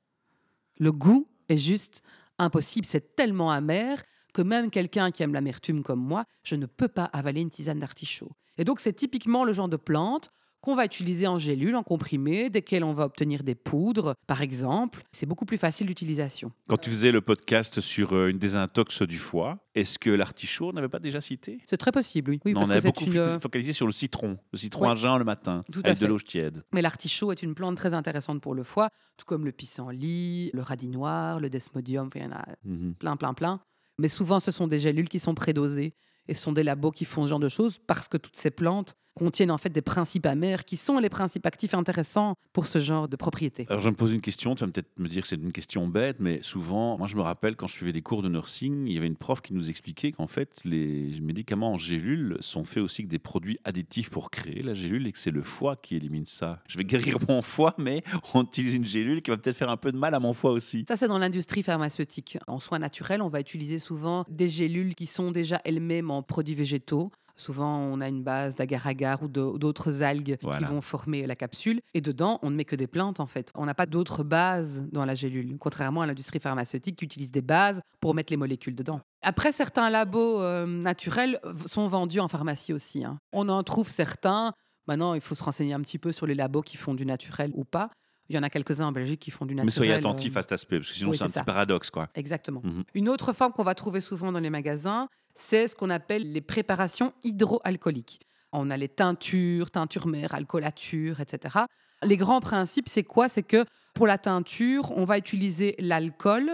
Le 0.77 0.91
goût 0.91 1.27
est 1.49 1.57
juste 1.57 2.01
impossible. 2.37 2.85
C'est 2.85 3.15
tellement 3.15 3.51
amer 3.51 4.03
que 4.33 4.41
même 4.41 4.69
quelqu'un 4.69 5.11
qui 5.11 5.23
aime 5.23 5.33
l'amertume 5.33 5.83
comme 5.83 6.01
moi, 6.01 6.25
je 6.43 6.55
ne 6.55 6.65
peux 6.65 6.89
pas 6.89 7.05
avaler 7.05 7.41
une 7.41 7.49
tisane 7.49 7.79
d'artichaut. 7.79 8.31
Et 8.57 8.63
donc 8.63 8.79
c'est 8.79 8.93
typiquement 8.93 9.45
le 9.45 9.53
genre 9.53 9.69
de 9.69 9.77
plante 9.77 10.31
qu'on 10.65 10.75
va 10.75 10.83
utiliser 10.85 11.27
en 11.27 11.37
gélule, 11.37 11.75
en 11.75 11.83
comprimé, 11.83 12.49
desquels 12.49 12.83
on 12.83 12.91
va 12.91 13.05
obtenir 13.05 13.43
des 13.43 13.55
poudres, 13.55 14.15
par 14.27 14.41
exemple. 14.41 15.03
C'est 15.11 15.25
beaucoup 15.25 15.45
plus 15.45 15.57
facile 15.57 15.87
d'utilisation. 15.87 16.51
Quand 16.67 16.77
tu 16.77 16.89
faisais 16.89 17.11
le 17.11 17.21
podcast 17.21 17.79
sur 17.79 18.13
euh, 18.13 18.27
une 18.29 18.37
désintox 18.37 19.01
du 19.03 19.17
foie, 19.17 19.59
est-ce 19.75 19.97
que 19.97 20.09
l'artichaut 20.09 20.73
n'avait 20.73 20.89
pas 20.89 20.99
déjà 20.99 21.21
cité? 21.21 21.59
C'est 21.65 21.77
très 21.77 21.91
possible, 21.91 22.31
oui. 22.31 22.41
Oui, 22.43 22.53
Non, 22.53 22.59
parce 22.59 22.69
on 22.69 22.73
que 22.73 22.77
avait 22.77 22.89
beaucoup 22.91 23.05
une. 23.05 23.17
euh, 23.17 23.37
fo- 23.37 23.41
focalisé 23.41 23.71
sur 23.73 23.85
le 23.85 23.91
citron, 23.93 24.37
le 24.51 24.57
citron 24.57 24.89
à 24.89 24.95
jeun 24.95 25.17
le 25.17 25.23
matin, 25.23 25.63
Tout 25.71 25.81
à 25.85 25.89
avec 25.89 25.99
de 25.99 26.07
l'eau 26.07 26.19
tiède. 26.19 26.63
Mais 26.73 26.81
l'artichaut 26.81 27.31
est 27.31 27.41
une 27.43 27.55
plante 27.55 27.77
très 27.77 27.93
intéressante 27.93 28.41
pour 28.41 28.55
le 28.55 28.63
foie, 28.63 28.89
tout 29.17 29.25
comme 29.25 29.45
le 29.45 29.51
pissenlit, 29.51 30.49
le 30.53 30.61
radis 30.61 30.87
noir, 30.87 31.39
le 31.39 31.49
desmodium, 31.49 32.09
il 32.15 32.21
y 32.23 32.25
en 32.25 32.31
a 32.31 32.45
Mhm. 32.63 32.95
plein, 32.95 33.15
plein, 33.17 33.33
plein. 33.33 33.59
Mais 33.99 34.07
souvent, 34.07 34.39
ce 34.39 34.51
sont 34.51 34.67
des 34.67 34.79
gélules 34.79 35.07
qui 35.09 35.19
sont 35.19 35.35
prédosées 35.35 35.93
et 36.27 36.33
ce 36.33 36.41
sont 36.43 36.51
des 36.51 36.63
labos 36.63 36.91
qui 36.91 37.05
font 37.05 37.23
ce 37.25 37.29
genre 37.29 37.39
de 37.39 37.49
choses 37.49 37.77
parce 37.87 38.07
que 38.07 38.17
toutes 38.17 38.35
ces 38.35 38.51
plantes 38.51 38.95
contiennent 39.15 39.51
en 39.51 39.57
fait 39.57 39.69
des 39.69 39.81
principes 39.81 40.25
amers 40.25 40.65
qui 40.65 40.75
sont 40.75 40.99
les 40.99 41.09
principes 41.09 41.45
actifs 41.45 41.73
intéressants 41.73 42.35
pour 42.53 42.67
ce 42.67 42.79
genre 42.79 43.07
de 43.07 43.15
propriétés. 43.15 43.65
Alors 43.69 43.81
je 43.81 43.89
me 43.89 43.95
pose 43.95 44.13
une 44.13 44.21
question, 44.21 44.55
tu 44.55 44.63
vas 44.63 44.71
peut-être 44.71 44.99
me 44.99 45.07
dire 45.07 45.21
que 45.21 45.27
c'est 45.27 45.35
une 45.35 45.51
question 45.51 45.87
bête, 45.87 46.17
mais 46.19 46.39
souvent, 46.43 46.97
moi 46.97 47.07
je 47.07 47.15
me 47.15 47.21
rappelle 47.21 47.55
quand 47.55 47.67
je 47.67 47.73
suivais 47.73 47.93
des 47.93 48.01
cours 48.01 48.21
de 48.21 48.29
nursing, 48.29 48.87
il 48.87 48.93
y 48.93 48.97
avait 48.97 49.07
une 49.07 49.15
prof 49.15 49.41
qui 49.41 49.53
nous 49.53 49.69
expliquait 49.69 50.11
qu'en 50.11 50.27
fait 50.27 50.61
les 50.65 51.19
médicaments 51.21 51.73
en 51.73 51.77
gélule 51.77 52.37
sont 52.41 52.65
faits 52.65 52.83
aussi 52.83 53.03
que 53.03 53.09
des 53.09 53.19
produits 53.19 53.59
additifs 53.63 54.09
pour 54.09 54.29
créer 54.29 54.61
la 54.61 54.73
gélule 54.73 55.07
et 55.07 55.11
que 55.11 55.19
c'est 55.19 55.31
le 55.31 55.41
foie 55.41 55.75
qui 55.75 55.95
élimine 55.95 56.25
ça. 56.25 56.61
Je 56.67 56.77
vais 56.77 56.83
guérir 56.83 57.17
mon 57.27 57.41
foie, 57.41 57.73
mais 57.77 58.03
on 58.33 58.43
utilise 58.43 58.75
une 58.75 58.85
gélule 58.85 59.21
qui 59.21 59.31
va 59.31 59.37
peut-être 59.37 59.57
faire 59.57 59.69
un 59.69 59.77
peu 59.77 59.91
de 59.91 59.97
mal 59.97 60.13
à 60.13 60.19
mon 60.19 60.33
foie 60.33 60.51
aussi. 60.51 60.85
Ça, 60.87 60.97
c'est 60.97 61.07
dans 61.07 61.17
l'industrie 61.17 61.63
pharmaceutique. 61.63 62.37
En 62.47 62.59
soins 62.59 62.79
naturels, 62.79 63.21
on 63.21 63.29
va 63.29 63.39
utiliser 63.39 63.79
souvent 63.79 64.25
des 64.29 64.47
gélules 64.47 64.95
qui 64.95 65.05
sont 65.05 65.31
déjà 65.31 65.61
elles-mêmes 65.63 66.11
en 66.11 66.21
produits 66.21 66.55
végétaux. 66.55 67.11
Souvent, 67.37 67.77
on 67.79 67.99
a 68.01 68.07
une 68.07 68.23
base 68.23 68.55
d'agar-agar 68.55 69.21
ou 69.23 69.27
d'autres 69.27 70.01
algues 70.03 70.37
Voilà. 70.41 70.59
qui 70.59 70.63
vont 70.65 70.81
former 70.81 71.25
la 71.27 71.35
capsule. 71.35 71.81
Et 71.93 72.01
dedans, 72.01 72.39
on 72.41 72.49
ne 72.49 72.55
met 72.55 72.65
que 72.65 72.75
des 72.75 72.87
plantes, 72.87 73.19
en 73.19 73.25
fait. 73.25 73.51
On 73.55 73.65
n'a 73.65 73.73
pas 73.73 73.85
d'autres 73.85 74.23
bases 74.23 74.85
dans 74.91 75.03
la 75.05 75.15
gélule, 75.15 75.57
contrairement 75.59 76.01
à 76.01 76.05
l'industrie 76.05 76.39
pharmaceutique 76.39 76.95
qui 76.97 77.05
utilise 77.05 77.31
des 77.31 77.41
bases 77.41 77.81
pour 77.99 78.13
mettre 78.15 78.31
les 78.31 78.37
molécules 78.37 78.75
dedans. 78.75 79.01
Après, 79.21 79.51
certains 79.51 79.89
labos 79.89 80.41
euh, 80.41 80.65
naturels 80.65 81.39
sont 81.65 81.87
vendus 81.87 82.19
en 82.19 82.27
pharmacie 82.27 82.73
aussi. 82.73 83.03
hein. 83.03 83.17
On 83.33 83.49
en 83.49 83.63
trouve 83.63 83.89
certains. 83.89 84.53
Maintenant, 84.87 85.13
il 85.15 85.21
faut 85.21 85.33
se 85.35 85.43
renseigner 85.43 85.73
un 85.73 85.81
petit 85.81 85.97
peu 85.97 86.11
sur 86.11 86.27
les 86.27 86.35
labos 86.35 86.61
qui 86.61 86.77
font 86.77 86.93
du 86.93 87.05
naturel 87.05 87.51
ou 87.55 87.63
pas. 87.65 87.89
Il 88.29 88.35
y 88.35 88.39
en 88.39 88.43
a 88.43 88.49
quelques-uns 88.49 88.87
en 88.87 88.91
Belgique 88.91 89.19
qui 89.19 89.31
font 89.31 89.45
du 89.45 89.53
naturel. 89.53 89.65
Mais 89.65 89.71
soyez 89.71 89.93
euh, 89.93 89.97
attentifs 89.97 90.35
à 90.35 90.41
cet 90.41 90.51
aspect, 90.51 90.77
parce 90.77 90.89
que 90.89 90.95
sinon 90.95 91.11
oui, 91.11 91.17
c'est 91.17 91.25
un 91.25 91.27
petit 91.27 91.43
paradoxe. 91.43 91.91
quoi. 91.91 92.09
Exactement. 92.15 92.61
Mhm. 92.63 92.83
Une 92.93 93.09
autre 93.09 93.33
forme 93.33 93.53
qu'on 93.53 93.63
va 93.63 93.75
trouver 93.75 93.99
souvent 93.99 94.31
dans 94.31 94.39
les 94.39 94.49
magasins, 94.49 95.07
c'est 95.33 95.67
ce 95.67 95.75
qu'on 95.75 95.89
appelle 95.89 96.31
les 96.31 96.41
préparations 96.41 97.13
hydroalcooliques. 97.23 98.21
On 98.51 98.69
a 98.69 98.77
les 98.77 98.89
teintures, 98.89 99.69
teinture 99.69 100.07
mère, 100.07 100.33
alcoolature, 100.33 101.19
etc. 101.19 101.59
Les 102.03 102.17
grands 102.17 102.41
principes, 102.41 102.89
c'est 102.89 103.03
quoi? 103.03 103.29
C'est 103.29 103.43
que 103.43 103.65
pour 103.93 104.07
la 104.07 104.17
teinture, 104.17 104.91
on 104.97 105.03
va 105.03 105.17
utiliser 105.17 105.75
l'alcool 105.79 106.51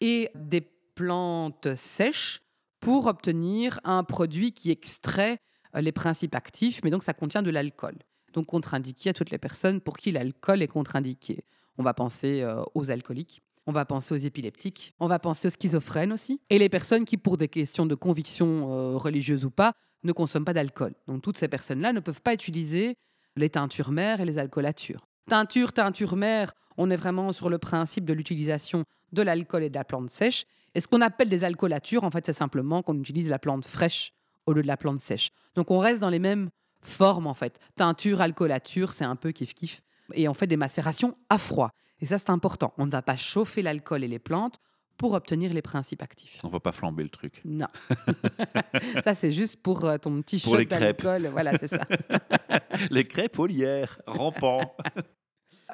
et 0.00 0.30
des 0.34 0.62
plantes 0.94 1.74
sèches 1.74 2.40
pour 2.80 3.06
obtenir 3.06 3.80
un 3.84 4.02
produit 4.02 4.52
qui 4.52 4.70
extrait 4.70 5.38
euh, 5.76 5.80
les 5.80 5.92
principes 5.92 6.34
actifs, 6.34 6.80
mais 6.82 6.90
donc 6.90 7.02
ça 7.02 7.14
contient 7.14 7.42
de 7.42 7.50
l'alcool. 7.50 7.94
Donc 8.32 8.46
contre-indiqué 8.46 9.10
à 9.10 9.12
toutes 9.12 9.30
les 9.30 9.38
personnes 9.38 9.80
pour 9.80 9.96
qui 9.96 10.12
l'alcool 10.12 10.62
est 10.62 10.68
contre-indiqué. 10.68 11.44
On 11.78 11.82
va 11.82 11.94
penser 11.94 12.42
euh, 12.42 12.62
aux 12.74 12.90
alcooliques, 12.90 13.42
on 13.66 13.72
va 13.72 13.84
penser 13.84 14.14
aux 14.14 14.18
épileptiques, 14.18 14.94
on 15.00 15.06
va 15.06 15.18
penser 15.18 15.48
aux 15.48 15.50
schizophrènes 15.50 16.12
aussi, 16.12 16.40
et 16.50 16.58
les 16.58 16.68
personnes 16.68 17.04
qui, 17.04 17.16
pour 17.16 17.36
des 17.36 17.48
questions 17.48 17.86
de 17.86 17.94
conviction 17.94 18.72
euh, 18.72 18.96
religieuse 18.96 19.44
ou 19.44 19.50
pas, 19.50 19.72
ne 20.02 20.12
consomment 20.12 20.44
pas 20.44 20.52
d'alcool. 20.52 20.94
Donc 21.06 21.22
toutes 21.22 21.36
ces 21.36 21.48
personnes-là 21.48 21.92
ne 21.92 22.00
peuvent 22.00 22.22
pas 22.22 22.34
utiliser 22.34 22.96
les 23.36 23.50
teintures 23.50 23.90
mères 23.90 24.20
et 24.20 24.24
les 24.24 24.38
alcoolatures. 24.38 25.06
Teinture, 25.28 25.72
teinture 25.72 26.16
mère, 26.16 26.52
on 26.76 26.90
est 26.90 26.96
vraiment 26.96 27.32
sur 27.32 27.48
le 27.48 27.58
principe 27.58 28.04
de 28.04 28.12
l'utilisation 28.12 28.84
de 29.12 29.22
l'alcool 29.22 29.62
et 29.62 29.70
de 29.70 29.74
la 29.74 29.84
plante 29.84 30.10
sèche. 30.10 30.44
Et 30.74 30.80
ce 30.80 30.88
qu'on 30.88 31.00
appelle 31.00 31.28
des 31.28 31.44
alcoolatures, 31.44 32.04
en 32.04 32.10
fait, 32.10 32.26
c'est 32.26 32.32
simplement 32.32 32.82
qu'on 32.82 32.98
utilise 32.98 33.28
la 33.28 33.38
plante 33.38 33.64
fraîche 33.64 34.12
au 34.46 34.52
lieu 34.52 34.62
de 34.62 34.66
la 34.66 34.76
plante 34.76 35.00
sèche. 35.00 35.30
Donc 35.54 35.70
on 35.70 35.78
reste 35.78 36.00
dans 36.00 36.08
les 36.08 36.18
mêmes 36.18 36.50
formes, 36.82 37.26
en 37.26 37.34
fait. 37.34 37.58
Teinture, 37.76 38.20
alcoolature, 38.20 38.92
c'est 38.92 39.04
un 39.04 39.16
peu 39.16 39.30
kiff-kiff. 39.30 39.80
Et 40.14 40.28
on 40.28 40.34
fait 40.34 40.46
des 40.46 40.56
macérations 40.56 41.16
à 41.30 41.38
froid. 41.38 41.70
Et 42.00 42.06
ça, 42.06 42.18
c'est 42.18 42.30
important. 42.30 42.74
On 42.78 42.86
ne 42.86 42.90
va 42.90 43.02
pas 43.02 43.16
chauffer 43.16 43.62
l'alcool 43.62 44.04
et 44.04 44.08
les 44.08 44.18
plantes 44.18 44.58
pour 44.98 45.14
obtenir 45.14 45.52
les 45.52 45.62
principes 45.62 46.02
actifs. 46.02 46.40
On 46.44 46.48
ne 46.48 46.52
va 46.52 46.60
pas 46.60 46.72
flamber 46.72 47.02
le 47.02 47.08
truc. 47.08 47.40
Non. 47.44 47.66
ça, 49.04 49.14
c'est 49.14 49.32
juste 49.32 49.62
pour 49.62 49.84
euh, 49.84 49.98
ton 49.98 50.20
petit 50.20 50.38
Pour 50.38 50.52
shot 50.52 50.58
les 50.58 50.66
crêpes. 50.66 51.02
d'alcool. 51.02 51.28
Voilà, 51.32 51.56
c'est 51.58 51.68
ça. 51.68 51.80
Les 52.90 53.06
crêpes 53.06 53.38
au 53.38 53.46
lierre, 53.46 54.00
rampant. 54.06 54.74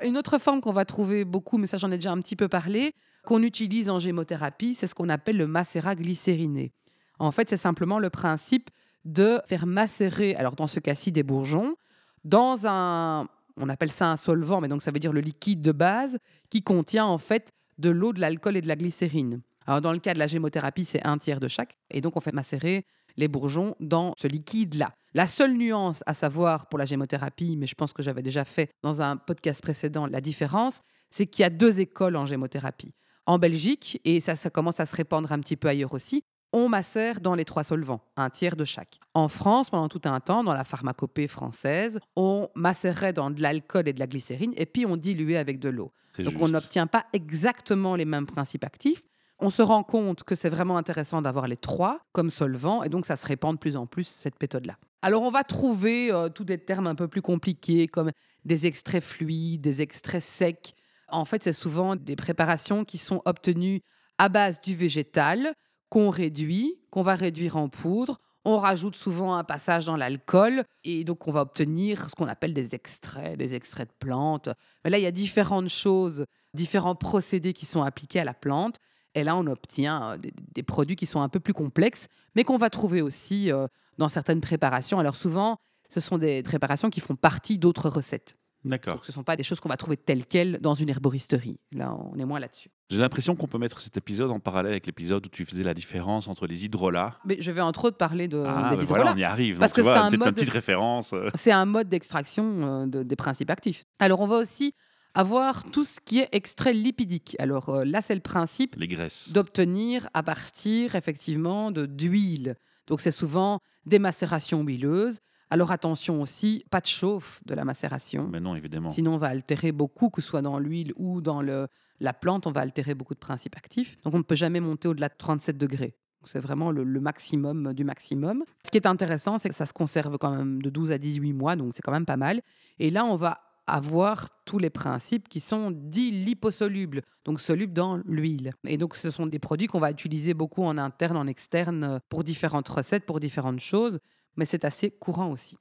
Une 0.02 0.16
autre 0.16 0.38
forme 0.38 0.60
qu'on 0.60 0.72
va 0.72 0.84
trouver 0.84 1.24
beaucoup, 1.24 1.58
mais 1.58 1.66
ça 1.66 1.76
j'en 1.76 1.90
ai 1.90 1.96
déjà 1.96 2.12
un 2.12 2.18
petit 2.20 2.36
peu 2.36 2.48
parlé, 2.48 2.92
qu'on 3.24 3.42
utilise 3.42 3.90
en 3.90 3.98
gémothérapie, 3.98 4.74
c'est 4.74 4.86
ce 4.86 4.94
qu'on 4.94 5.08
appelle 5.08 5.36
le 5.36 5.46
macérat 5.46 5.94
glycériné. 5.94 6.72
En 7.18 7.32
fait, 7.32 7.48
c'est 7.48 7.56
simplement 7.56 7.98
le 7.98 8.10
principe 8.10 8.70
de 9.04 9.40
faire 9.46 9.66
macérer, 9.66 10.34
alors 10.36 10.54
dans 10.54 10.66
ce 10.66 10.80
cas-ci 10.80 11.12
des 11.12 11.22
bourgeons, 11.22 11.76
dans 12.24 12.66
un, 12.66 13.28
on 13.56 13.68
appelle 13.68 13.92
ça 13.92 14.10
un 14.10 14.16
solvant, 14.16 14.60
mais 14.60 14.68
donc 14.68 14.82
ça 14.82 14.90
veut 14.90 14.98
dire 14.98 15.12
le 15.12 15.20
liquide 15.20 15.62
de 15.62 15.72
base 15.72 16.18
qui 16.50 16.62
contient 16.62 17.06
en 17.06 17.18
fait 17.18 17.52
de 17.78 17.90
l'eau, 17.90 18.12
de 18.12 18.20
l'alcool 18.20 18.56
et 18.56 18.62
de 18.62 18.68
la 18.68 18.76
glycérine. 18.76 19.40
Alors 19.66 19.80
dans 19.80 19.92
le 19.92 19.98
cas 19.98 20.14
de 20.14 20.18
la 20.18 20.26
gémothérapie, 20.26 20.84
c'est 20.84 21.06
un 21.06 21.18
tiers 21.18 21.40
de 21.40 21.48
chaque, 21.48 21.76
et 21.90 22.00
donc 22.00 22.16
on 22.16 22.20
fait 22.20 22.32
macérer 22.34 22.86
les 23.16 23.28
bourgeons 23.28 23.74
dans 23.80 24.14
ce 24.16 24.28
liquide-là. 24.28 24.92
La 25.14 25.26
seule 25.26 25.54
nuance 25.54 26.02
à 26.06 26.14
savoir 26.14 26.68
pour 26.68 26.78
la 26.78 26.84
gémothérapie, 26.84 27.56
mais 27.56 27.66
je 27.66 27.74
pense 27.74 27.92
que 27.92 28.02
j'avais 28.02 28.22
déjà 28.22 28.44
fait 28.44 28.70
dans 28.82 29.02
un 29.02 29.16
podcast 29.16 29.62
précédent 29.62 30.06
la 30.06 30.20
différence, 30.20 30.80
c'est 31.10 31.26
qu'il 31.26 31.42
y 31.42 31.46
a 31.46 31.50
deux 31.50 31.80
écoles 31.80 32.16
en 32.16 32.26
gémothérapie. 32.26 32.92
En 33.26 33.38
Belgique, 33.38 34.00
et 34.04 34.20
ça, 34.20 34.36
ça 34.36 34.50
commence 34.50 34.80
à 34.80 34.86
se 34.86 34.96
répandre 34.96 35.32
un 35.32 35.40
petit 35.40 35.56
peu 35.56 35.68
ailleurs 35.68 35.92
aussi, 35.92 36.22
on 36.52 36.68
macère 36.68 37.20
dans 37.20 37.34
les 37.34 37.44
trois 37.44 37.64
solvants, 37.64 38.00
un 38.16 38.30
tiers 38.30 38.56
de 38.56 38.64
chaque. 38.64 39.00
En 39.14 39.28
France, 39.28 39.70
pendant 39.70 39.88
tout 39.88 40.00
un 40.04 40.20
temps, 40.20 40.44
dans 40.44 40.54
la 40.54 40.64
pharmacopée 40.64 41.28
française, 41.28 41.98
on 42.16 42.48
macérait 42.54 43.12
dans 43.12 43.30
de 43.30 43.42
l'alcool 43.42 43.88
et 43.88 43.92
de 43.92 43.98
la 43.98 44.06
glycérine, 44.06 44.54
et 44.56 44.66
puis 44.66 44.86
on 44.86 44.96
diluait 44.96 45.36
avec 45.36 45.58
de 45.58 45.68
l'eau. 45.68 45.92
Donc 46.18 46.34
on 46.40 46.48
n'obtient 46.48 46.86
pas 46.86 47.06
exactement 47.12 47.94
les 47.94 48.04
mêmes 48.04 48.26
principes 48.26 48.64
actifs. 48.64 49.02
On 49.38 49.50
se 49.50 49.62
rend 49.62 49.84
compte 49.84 50.24
que 50.24 50.34
c'est 50.34 50.48
vraiment 50.48 50.76
intéressant 50.76 51.22
d'avoir 51.22 51.46
les 51.46 51.56
trois 51.56 52.00
comme 52.12 52.28
solvants 52.28 52.82
et 52.82 52.88
donc 52.88 53.06
ça 53.06 53.14
se 53.14 53.24
répand 53.24 53.54
de 53.54 53.60
plus 53.60 53.76
en 53.76 53.86
plus 53.86 54.04
cette 54.04 54.40
méthode-là. 54.40 54.78
Alors 55.00 55.22
on 55.22 55.30
va 55.30 55.44
trouver 55.44 56.10
euh, 56.10 56.28
tous 56.28 56.44
des 56.44 56.58
termes 56.58 56.88
un 56.88 56.96
peu 56.96 57.06
plus 57.06 57.22
compliqués 57.22 57.86
comme 57.86 58.10
des 58.44 58.66
extraits 58.66 59.02
fluides, 59.02 59.60
des 59.60 59.80
extraits 59.80 60.22
secs. 60.22 60.74
En 61.08 61.24
fait, 61.24 61.44
c'est 61.44 61.52
souvent 61.52 61.94
des 61.94 62.16
préparations 62.16 62.84
qui 62.84 62.98
sont 62.98 63.22
obtenues 63.24 63.80
à 64.18 64.28
base 64.28 64.60
du 64.60 64.74
végétal 64.74 65.54
qu'on 65.88 66.10
réduit, 66.10 66.78
qu'on 66.90 67.02
va 67.02 67.14
réduire 67.14 67.56
en 67.56 67.68
poudre. 67.68 68.18
On 68.44 68.56
rajoute 68.56 68.96
souvent 68.96 69.34
un 69.34 69.44
passage 69.44 69.84
dans 69.84 69.96
l'alcool 69.96 70.64
et 70.84 71.04
donc 71.04 71.28
on 71.28 71.32
va 71.32 71.42
obtenir 71.42 72.08
ce 72.08 72.14
qu'on 72.14 72.28
appelle 72.28 72.54
des 72.54 72.74
extraits, 72.74 73.36
des 73.36 73.54
extraits 73.54 73.88
de 73.88 73.94
plantes. 73.98 74.48
Mais 74.84 74.90
là, 74.90 74.98
il 74.98 75.02
y 75.02 75.06
a 75.06 75.10
différentes 75.10 75.68
choses, 75.68 76.24
différents 76.54 76.94
procédés 76.94 77.52
qui 77.52 77.66
sont 77.66 77.82
appliqués 77.82 78.20
à 78.20 78.24
la 78.24 78.34
plante. 78.34 78.76
Et 79.14 79.24
là, 79.24 79.36
on 79.36 79.46
obtient 79.46 80.12
euh, 80.12 80.18
des, 80.54 80.62
produits 80.62 80.96
qui 80.96 81.06
sont 81.06 81.20
un 81.20 81.28
peu 81.28 81.40
plus 81.40 81.54
complexes, 81.54 82.08
mais 82.34 82.44
qu'on 82.44 82.58
va 82.58 82.70
trouver 82.70 83.02
aussi 83.02 83.50
euh, 83.50 83.66
dans 83.98 84.08
certaines 84.08 84.40
préparations. 84.40 84.98
Alors 84.98 85.16
souvent, 85.16 85.58
ce 85.88 86.00
sont 86.00 86.18
des 86.18 86.42
préparations 86.42 86.90
qui 86.90 87.00
font 87.00 87.16
partie 87.16 87.58
d'autres 87.58 87.88
recettes. 87.88 88.36
D'accord. 88.68 88.94
Donc 88.96 89.04
ce 89.04 89.10
ne 89.10 89.14
sont 89.14 89.22
pas 89.24 89.36
des 89.36 89.42
choses 89.42 89.60
qu'on 89.60 89.68
va 89.68 89.76
trouver 89.76 89.96
telles 89.96 90.26
quelles 90.26 90.58
dans 90.60 90.74
une 90.74 90.88
herboristerie. 90.88 91.58
Là, 91.72 91.94
on 92.12 92.18
est 92.18 92.24
moins 92.24 92.40
là-dessus. 92.40 92.70
J'ai 92.90 92.98
l'impression 92.98 93.36
qu'on 93.36 93.46
peut 93.48 93.58
mettre 93.58 93.80
cet 93.80 93.96
épisode 93.96 94.30
en 94.30 94.40
parallèle 94.40 94.72
avec 94.72 94.86
l'épisode 94.86 95.26
où 95.26 95.28
tu 95.28 95.44
faisais 95.44 95.62
la 95.62 95.74
différence 95.74 96.26
entre 96.28 96.46
les 96.46 96.64
hydrolats. 96.64 97.18
Mais 97.26 97.36
je 97.40 97.50
vais 97.52 97.60
entre 97.60 97.84
autres 97.86 97.96
parler 97.98 98.28
de, 98.28 98.42
ah, 98.46 98.70
des 98.74 98.82
hydrolats. 98.82 99.02
voilà, 99.02 99.12
on 99.14 99.16
y 99.18 99.24
arrive. 99.24 99.58
Parce 99.58 99.72
Donc, 99.72 99.84
que 99.84 99.90
c'est 99.92 99.96
un 99.98 100.10
une 100.10 100.18
mode- 100.18 100.34
petite 100.34 100.48
référence. 100.50 101.12
euh. 101.12 101.28
C'est 101.34 101.52
un 101.52 101.66
mode 101.66 101.88
d'extraction 101.88 102.44
euh, 102.62 102.86
de- 102.86 103.02
des 103.02 103.16
principes 103.16 103.50
actifs. 103.50 103.84
Alors, 103.98 104.20
on 104.20 104.26
va 104.26 104.36
aussi 104.38 104.72
avoir 105.14 105.64
tout 105.70 105.84
ce 105.84 106.00
qui 106.04 106.20
est 106.20 106.28
extrait 106.32 106.72
lipidique. 106.72 107.34
Alors 107.38 107.70
euh, 107.70 107.84
là, 107.84 108.02
c'est 108.02 108.14
le 108.14 108.20
principe 108.20 108.76
Les 108.76 108.86
graisses. 108.88 109.32
d'obtenir 109.32 110.08
à 110.14 110.22
partir 110.22 110.94
effectivement 110.94 111.70
de 111.70 111.86
d'huile. 111.86 112.54
Donc 112.86 113.00
c'est 113.00 113.10
souvent 113.10 113.58
des 113.84 113.98
macérations 113.98 114.62
huileuses. 114.62 115.18
Alors 115.50 115.70
attention 115.72 116.20
aussi, 116.20 116.64
pas 116.70 116.80
de 116.80 116.86
chauffe 116.86 117.40
de 117.46 117.54
la 117.54 117.64
macération. 117.64 118.28
Mais 118.30 118.40
non, 118.40 118.54
évidemment. 118.54 118.90
Sinon, 118.90 119.14
on 119.14 119.18
va 119.18 119.28
altérer 119.28 119.72
beaucoup, 119.72 120.10
que 120.10 120.20
ce 120.20 120.28
soit 120.28 120.42
dans 120.42 120.58
l'huile 120.58 120.92
ou 120.96 121.20
dans 121.20 121.40
le, 121.40 121.68
la 122.00 122.12
plante, 122.12 122.46
on 122.46 122.52
va 122.52 122.60
altérer 122.60 122.94
beaucoup 122.94 123.14
de 123.14 123.18
principes 123.18 123.56
actifs. 123.56 124.00
Donc 124.02 124.14
on 124.14 124.18
ne 124.18 124.22
peut 124.22 124.34
jamais 124.34 124.60
monter 124.60 124.88
au-delà 124.88 125.08
de 125.08 125.14
37 125.16 125.56
degrés. 125.56 125.94
C'est 126.24 126.40
vraiment 126.40 126.70
le, 126.70 126.84
le 126.84 127.00
maximum 127.00 127.72
du 127.72 127.84
maximum. 127.84 128.44
Ce 128.64 128.70
qui 128.70 128.76
est 128.76 128.86
intéressant, 128.86 129.38
c'est 129.38 129.48
que 129.48 129.54
ça 129.54 129.66
se 129.66 129.72
conserve 129.72 130.18
quand 130.18 130.34
même 130.34 130.60
de 130.60 130.68
12 130.68 130.92
à 130.92 130.98
18 130.98 131.32
mois, 131.32 131.56
donc 131.56 131.72
c'est 131.74 131.80
quand 131.80 131.92
même 131.92 132.04
pas 132.04 132.16
mal. 132.16 132.42
Et 132.78 132.90
là, 132.90 133.04
on 133.04 133.16
va 133.16 133.40
avoir 133.68 134.28
tous 134.44 134.58
les 134.58 134.70
principes 134.70 135.28
qui 135.28 135.40
sont 135.40 135.70
dits 135.70 136.10
liposolubles, 136.10 137.02
donc 137.24 137.40
solubles 137.40 137.72
dans 137.72 137.98
l'huile. 138.06 138.52
Et 138.66 138.78
donc, 138.78 138.96
ce 138.96 139.10
sont 139.10 139.26
des 139.26 139.38
produits 139.38 139.68
qu'on 139.68 139.78
va 139.78 139.90
utiliser 139.90 140.34
beaucoup 140.34 140.64
en 140.64 140.78
interne, 140.78 141.16
en 141.16 141.26
externe, 141.26 142.00
pour 142.08 142.24
différentes 142.24 142.68
recettes, 142.68 143.04
pour 143.04 143.20
différentes 143.20 143.60
choses, 143.60 143.98
mais 144.38 144.46
c'est 144.46 144.64
assez 144.64 144.90
courant 144.90 145.30
aussi. 145.30 145.58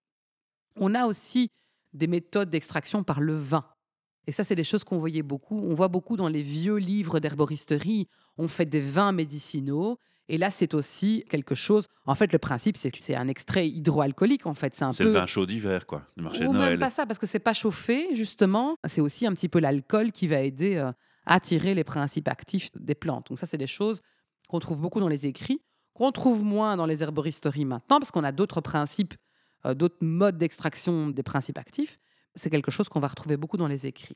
On 0.78 0.96
a 0.96 1.08
aussi 1.08 1.50
des 1.94 2.08
méthodes 2.08 2.50
d'extraction 2.50 3.04
par 3.04 3.20
le 3.20 3.36
vin. 3.36 3.66
Et 4.28 4.32
ça, 4.32 4.44
c'est 4.44 4.56
des 4.56 4.64
choses 4.64 4.84
qu'on 4.84 5.00
voyait 5.00 5.24
beaucoup. 5.24 5.58
On 5.58 5.74
voit 5.74 5.88
beaucoup 5.88 6.16
dans 6.16 6.28
les 6.28 6.42
vieux 6.42 6.76
livres 6.76 7.20
d'herboristerie. 7.20 8.08
On 8.38 8.48
fait 8.48 8.66
des 8.66 8.82
vins 8.82 9.12
médicinaux. 9.14 9.98
Et 10.30 10.38
là, 10.38 10.52
c'est 10.52 10.74
aussi 10.74 11.24
quelque 11.30 11.56
chose. 11.56 11.88
En 12.06 12.14
fait, 12.14 12.32
le 12.34 12.38
principe, 12.38 12.78
c'est 12.78 13.16
un 13.16 13.28
extrait 13.30 13.68
hydroalcoolique. 13.68 14.46
En 14.46 14.54
fait, 14.54 14.76
c'est 14.76 14.84
un 14.84 14.92
peu. 14.92 15.06
le 15.06 15.10
vin 15.10 15.26
chaud 15.26 15.46
d'hiver, 15.46 15.88
quoi. 15.88 16.06
Le 16.18 16.24
marché 16.24 16.44
de 16.44 16.50
Ou 16.50 16.52
même 16.52 16.62
Noël. 16.62 16.80
pas 16.80 16.90
ça, 16.90 17.06
parce 17.06 17.18
que 17.18 17.26
c'est 17.26 17.40
pas 17.40 17.54
chauffé, 17.54 18.14
justement. 18.14 18.76
C'est 18.86 19.02
aussi 19.02 19.26
un 19.26 19.34
petit 19.34 19.50
peu 19.50 19.60
l'alcool 19.60 20.12
qui 20.12 20.28
va 20.28 20.42
aider 20.42 20.76
euh, 20.76 20.92
à 21.26 21.36
attirer 21.36 21.74
les 21.74 21.86
principes 21.86 22.28
actifs 22.28 22.70
des 22.76 22.96
plantes. 22.96 23.30
Donc 23.30 23.40
ça, 23.40 23.46
c'est 23.48 23.58
des 23.58 23.68
choses 23.68 24.02
qu'on 24.50 24.60
trouve 24.60 24.80
beaucoup 24.80 25.00
dans 25.00 25.08
les 25.08 25.26
écrits, 25.26 25.62
qu'on 25.98 26.12
trouve 26.12 26.44
moins 26.44 26.78
dans 26.78 26.86
les 26.86 27.02
herboristeries 27.02 27.66
maintenant, 27.66 27.98
parce 28.00 28.12
qu'on 28.12 28.24
a 28.24 28.32
d'autres 28.32 28.62
principes, 28.62 29.16
euh, 29.66 29.74
d'autres 29.74 29.98
modes 30.02 30.38
d'extraction 30.38 31.08
des 31.08 31.24
principes 31.24 31.58
actifs. 31.58 31.98
C'est 32.36 32.52
quelque 32.52 32.70
chose 32.70 32.88
qu'on 32.88 33.00
va 33.00 33.08
retrouver 33.08 33.36
beaucoup 33.36 33.58
dans 33.58 33.66
les 33.66 33.88
écrits. 33.88 34.16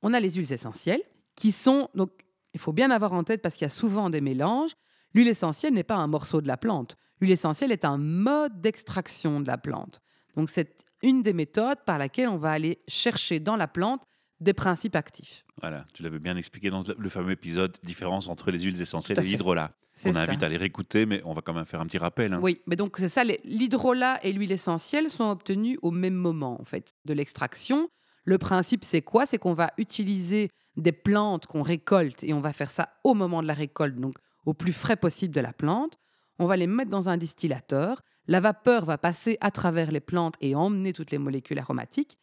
On 0.00 0.14
a 0.14 0.20
les 0.20 0.30
huiles 0.30 0.52
essentielles, 0.52 1.02
qui 1.34 1.50
sont... 1.50 1.88
Donc, 1.96 2.12
il 2.54 2.60
faut 2.60 2.72
bien 2.72 2.92
avoir 2.92 3.14
en 3.14 3.24
tête, 3.24 3.42
parce 3.42 3.56
qu'il 3.56 3.64
y 3.64 3.66
a 3.66 3.68
souvent 3.68 4.10
des 4.10 4.20
mélanges. 4.20 4.70
L'huile 5.12 5.26
essentielle 5.26 5.74
n'est 5.74 5.82
pas 5.82 5.96
un 5.96 6.06
morceau 6.06 6.40
de 6.40 6.46
la 6.46 6.56
plante. 6.56 6.96
L'huile 7.20 7.32
essentielle 7.32 7.72
est 7.72 7.84
un 7.84 7.98
mode 7.98 8.60
d'extraction 8.60 9.40
de 9.40 9.48
la 9.48 9.58
plante. 9.58 10.00
Donc, 10.36 10.50
c'est 10.50 10.84
une 11.02 11.22
des 11.22 11.32
méthodes 11.32 11.82
par 11.84 11.98
laquelle 11.98 12.28
on 12.28 12.36
va 12.36 12.52
aller 12.52 12.78
chercher 12.86 13.40
dans 13.40 13.56
la 13.56 13.66
plante 13.66 14.04
des 14.40 14.52
principes 14.52 14.96
actifs. 14.96 15.44
Voilà, 15.60 15.84
tu 15.94 16.02
l'avais 16.02 16.18
bien 16.18 16.36
expliqué 16.36 16.70
dans 16.70 16.84
le 16.96 17.08
fameux 17.08 17.32
épisode 17.32 17.76
différence 17.82 18.28
entre 18.28 18.50
les 18.50 18.60
huiles 18.60 18.80
essentielles 18.80 19.18
et 19.18 19.22
l'hydrolat. 19.22 19.72
On 20.06 20.12
ça. 20.12 20.20
invite 20.20 20.42
à 20.44 20.48
les 20.48 20.56
réécouter, 20.56 21.06
mais 21.06 21.20
on 21.24 21.32
va 21.32 21.42
quand 21.42 21.52
même 21.52 21.64
faire 21.64 21.80
un 21.80 21.86
petit 21.86 21.98
rappel. 21.98 22.32
hein. 22.32 22.40
Oui, 22.40 22.60
mais 22.66 22.76
donc 22.76 22.96
c'est 22.98 23.08
ça, 23.08 23.24
l'hydrolat 23.24 24.20
et 24.22 24.32
l'huile 24.32 24.52
essentielle 24.52 25.10
sont 25.10 25.28
obtenus 25.28 25.78
au 25.82 25.90
même 25.90 26.14
moment, 26.14 26.60
en 26.60 26.64
fait, 26.64 26.92
de 27.04 27.14
l'extraction. 27.14 27.88
Le 28.24 28.38
principe, 28.38 28.84
c'est 28.84 29.02
quoi? 29.02 29.26
C'est 29.26 29.38
qu'on 29.38 29.54
va 29.54 29.72
utiliser 29.76 30.50
des 30.76 30.92
plantes 30.92 31.46
qu'on 31.46 31.62
récolte 31.62 32.22
et 32.22 32.32
on 32.32 32.40
va 32.40 32.52
faire 32.52 32.70
ça 32.70 32.90
au 33.02 33.14
moment 33.14 33.42
de 33.42 33.48
la 33.48 33.54
récolte, 33.54 33.96
donc 33.96 34.14
au 34.46 34.54
plus 34.54 34.72
frais 34.72 34.96
possible 34.96 35.34
de 35.34 35.40
la 35.40 35.52
plante. 35.52 35.98
On 36.38 36.46
va 36.46 36.56
les 36.56 36.68
mettre 36.68 36.90
dans 36.90 37.08
un 37.08 37.16
distillateur. 37.16 38.02
La 38.28 38.38
vapeur 38.38 38.84
va 38.84 38.98
passer 38.98 39.36
à 39.40 39.50
travers 39.50 39.90
les 39.90 40.00
plantes 40.00 40.36
et 40.40 40.54
emmener 40.54 40.92
toutes 40.92 41.10
les 41.10 41.18
molécules 41.18 41.58
aromatiques. 41.58 42.16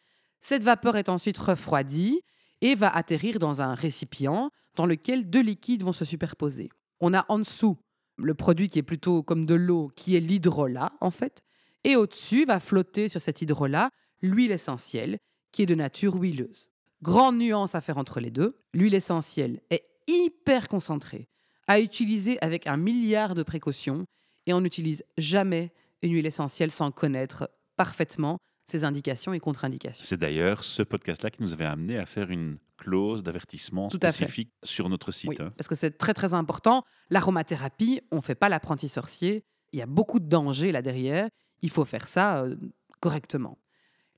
Cette 0.48 0.62
vapeur 0.62 0.96
est 0.96 1.08
ensuite 1.08 1.38
refroidie 1.38 2.20
et 2.60 2.76
va 2.76 2.88
atterrir 2.94 3.40
dans 3.40 3.62
un 3.62 3.74
récipient 3.74 4.52
dans 4.76 4.86
lequel 4.86 5.28
deux 5.28 5.42
liquides 5.42 5.82
vont 5.82 5.92
se 5.92 6.04
superposer. 6.04 6.70
On 7.00 7.14
a 7.14 7.26
en 7.28 7.40
dessous 7.40 7.78
le 8.16 8.32
produit 8.32 8.68
qui 8.68 8.78
est 8.78 8.84
plutôt 8.84 9.24
comme 9.24 9.44
de 9.44 9.56
l'eau, 9.56 9.90
qui 9.96 10.14
est 10.14 10.20
l'hydrolat 10.20 10.92
en 11.00 11.10
fait. 11.10 11.42
Et 11.82 11.96
au-dessus 11.96 12.44
va 12.44 12.60
flotter 12.60 13.08
sur 13.08 13.20
cet 13.20 13.42
hydrolat 13.42 13.90
l'huile 14.22 14.52
essentielle 14.52 15.18
qui 15.50 15.62
est 15.62 15.66
de 15.66 15.74
nature 15.74 16.14
huileuse. 16.14 16.68
Grande 17.02 17.38
nuance 17.38 17.74
à 17.74 17.80
faire 17.80 17.98
entre 17.98 18.20
les 18.20 18.30
deux, 18.30 18.56
l'huile 18.72 18.94
essentielle 18.94 19.60
est 19.70 19.82
hyper 20.06 20.68
concentrée, 20.68 21.26
à 21.66 21.80
utiliser 21.80 22.40
avec 22.40 22.68
un 22.68 22.76
milliard 22.76 23.34
de 23.34 23.42
précautions 23.42 24.06
et 24.46 24.52
on 24.52 24.60
n'utilise 24.60 25.02
jamais 25.18 25.72
une 26.02 26.12
huile 26.12 26.26
essentielle 26.26 26.70
sans 26.70 26.92
connaître 26.92 27.50
parfaitement 27.76 28.38
ses 28.66 28.84
indications 28.84 29.32
et 29.32 29.38
contre-indications. 29.40 30.04
C'est 30.04 30.16
d'ailleurs 30.16 30.64
ce 30.64 30.82
podcast-là 30.82 31.30
qui 31.30 31.40
nous 31.40 31.52
avait 31.52 31.64
amené 31.64 31.98
à 31.98 32.04
faire 32.04 32.30
une 32.30 32.58
clause 32.76 33.22
d'avertissement 33.22 33.88
spécifique 33.88 34.50
sur 34.62 34.88
notre 34.88 35.12
site. 35.12 35.30
Oui, 35.30 35.36
hein. 35.40 35.52
parce 35.56 35.68
que 35.68 35.74
c'est 35.74 35.92
très 35.96 36.12
très 36.12 36.34
important. 36.34 36.84
L'aromathérapie, 37.08 38.00
on 38.10 38.16
ne 38.16 38.20
fait 38.20 38.34
pas 38.34 38.48
l'apprenti 38.48 38.88
sorcier. 38.88 39.44
Il 39.72 39.78
y 39.78 39.82
a 39.82 39.86
beaucoup 39.86 40.18
de 40.20 40.28
dangers 40.28 40.72
là 40.72 40.82
derrière. 40.82 41.28
Il 41.62 41.70
faut 41.70 41.84
faire 41.84 42.08
ça 42.08 42.42
euh, 42.42 42.56
correctement. 43.00 43.58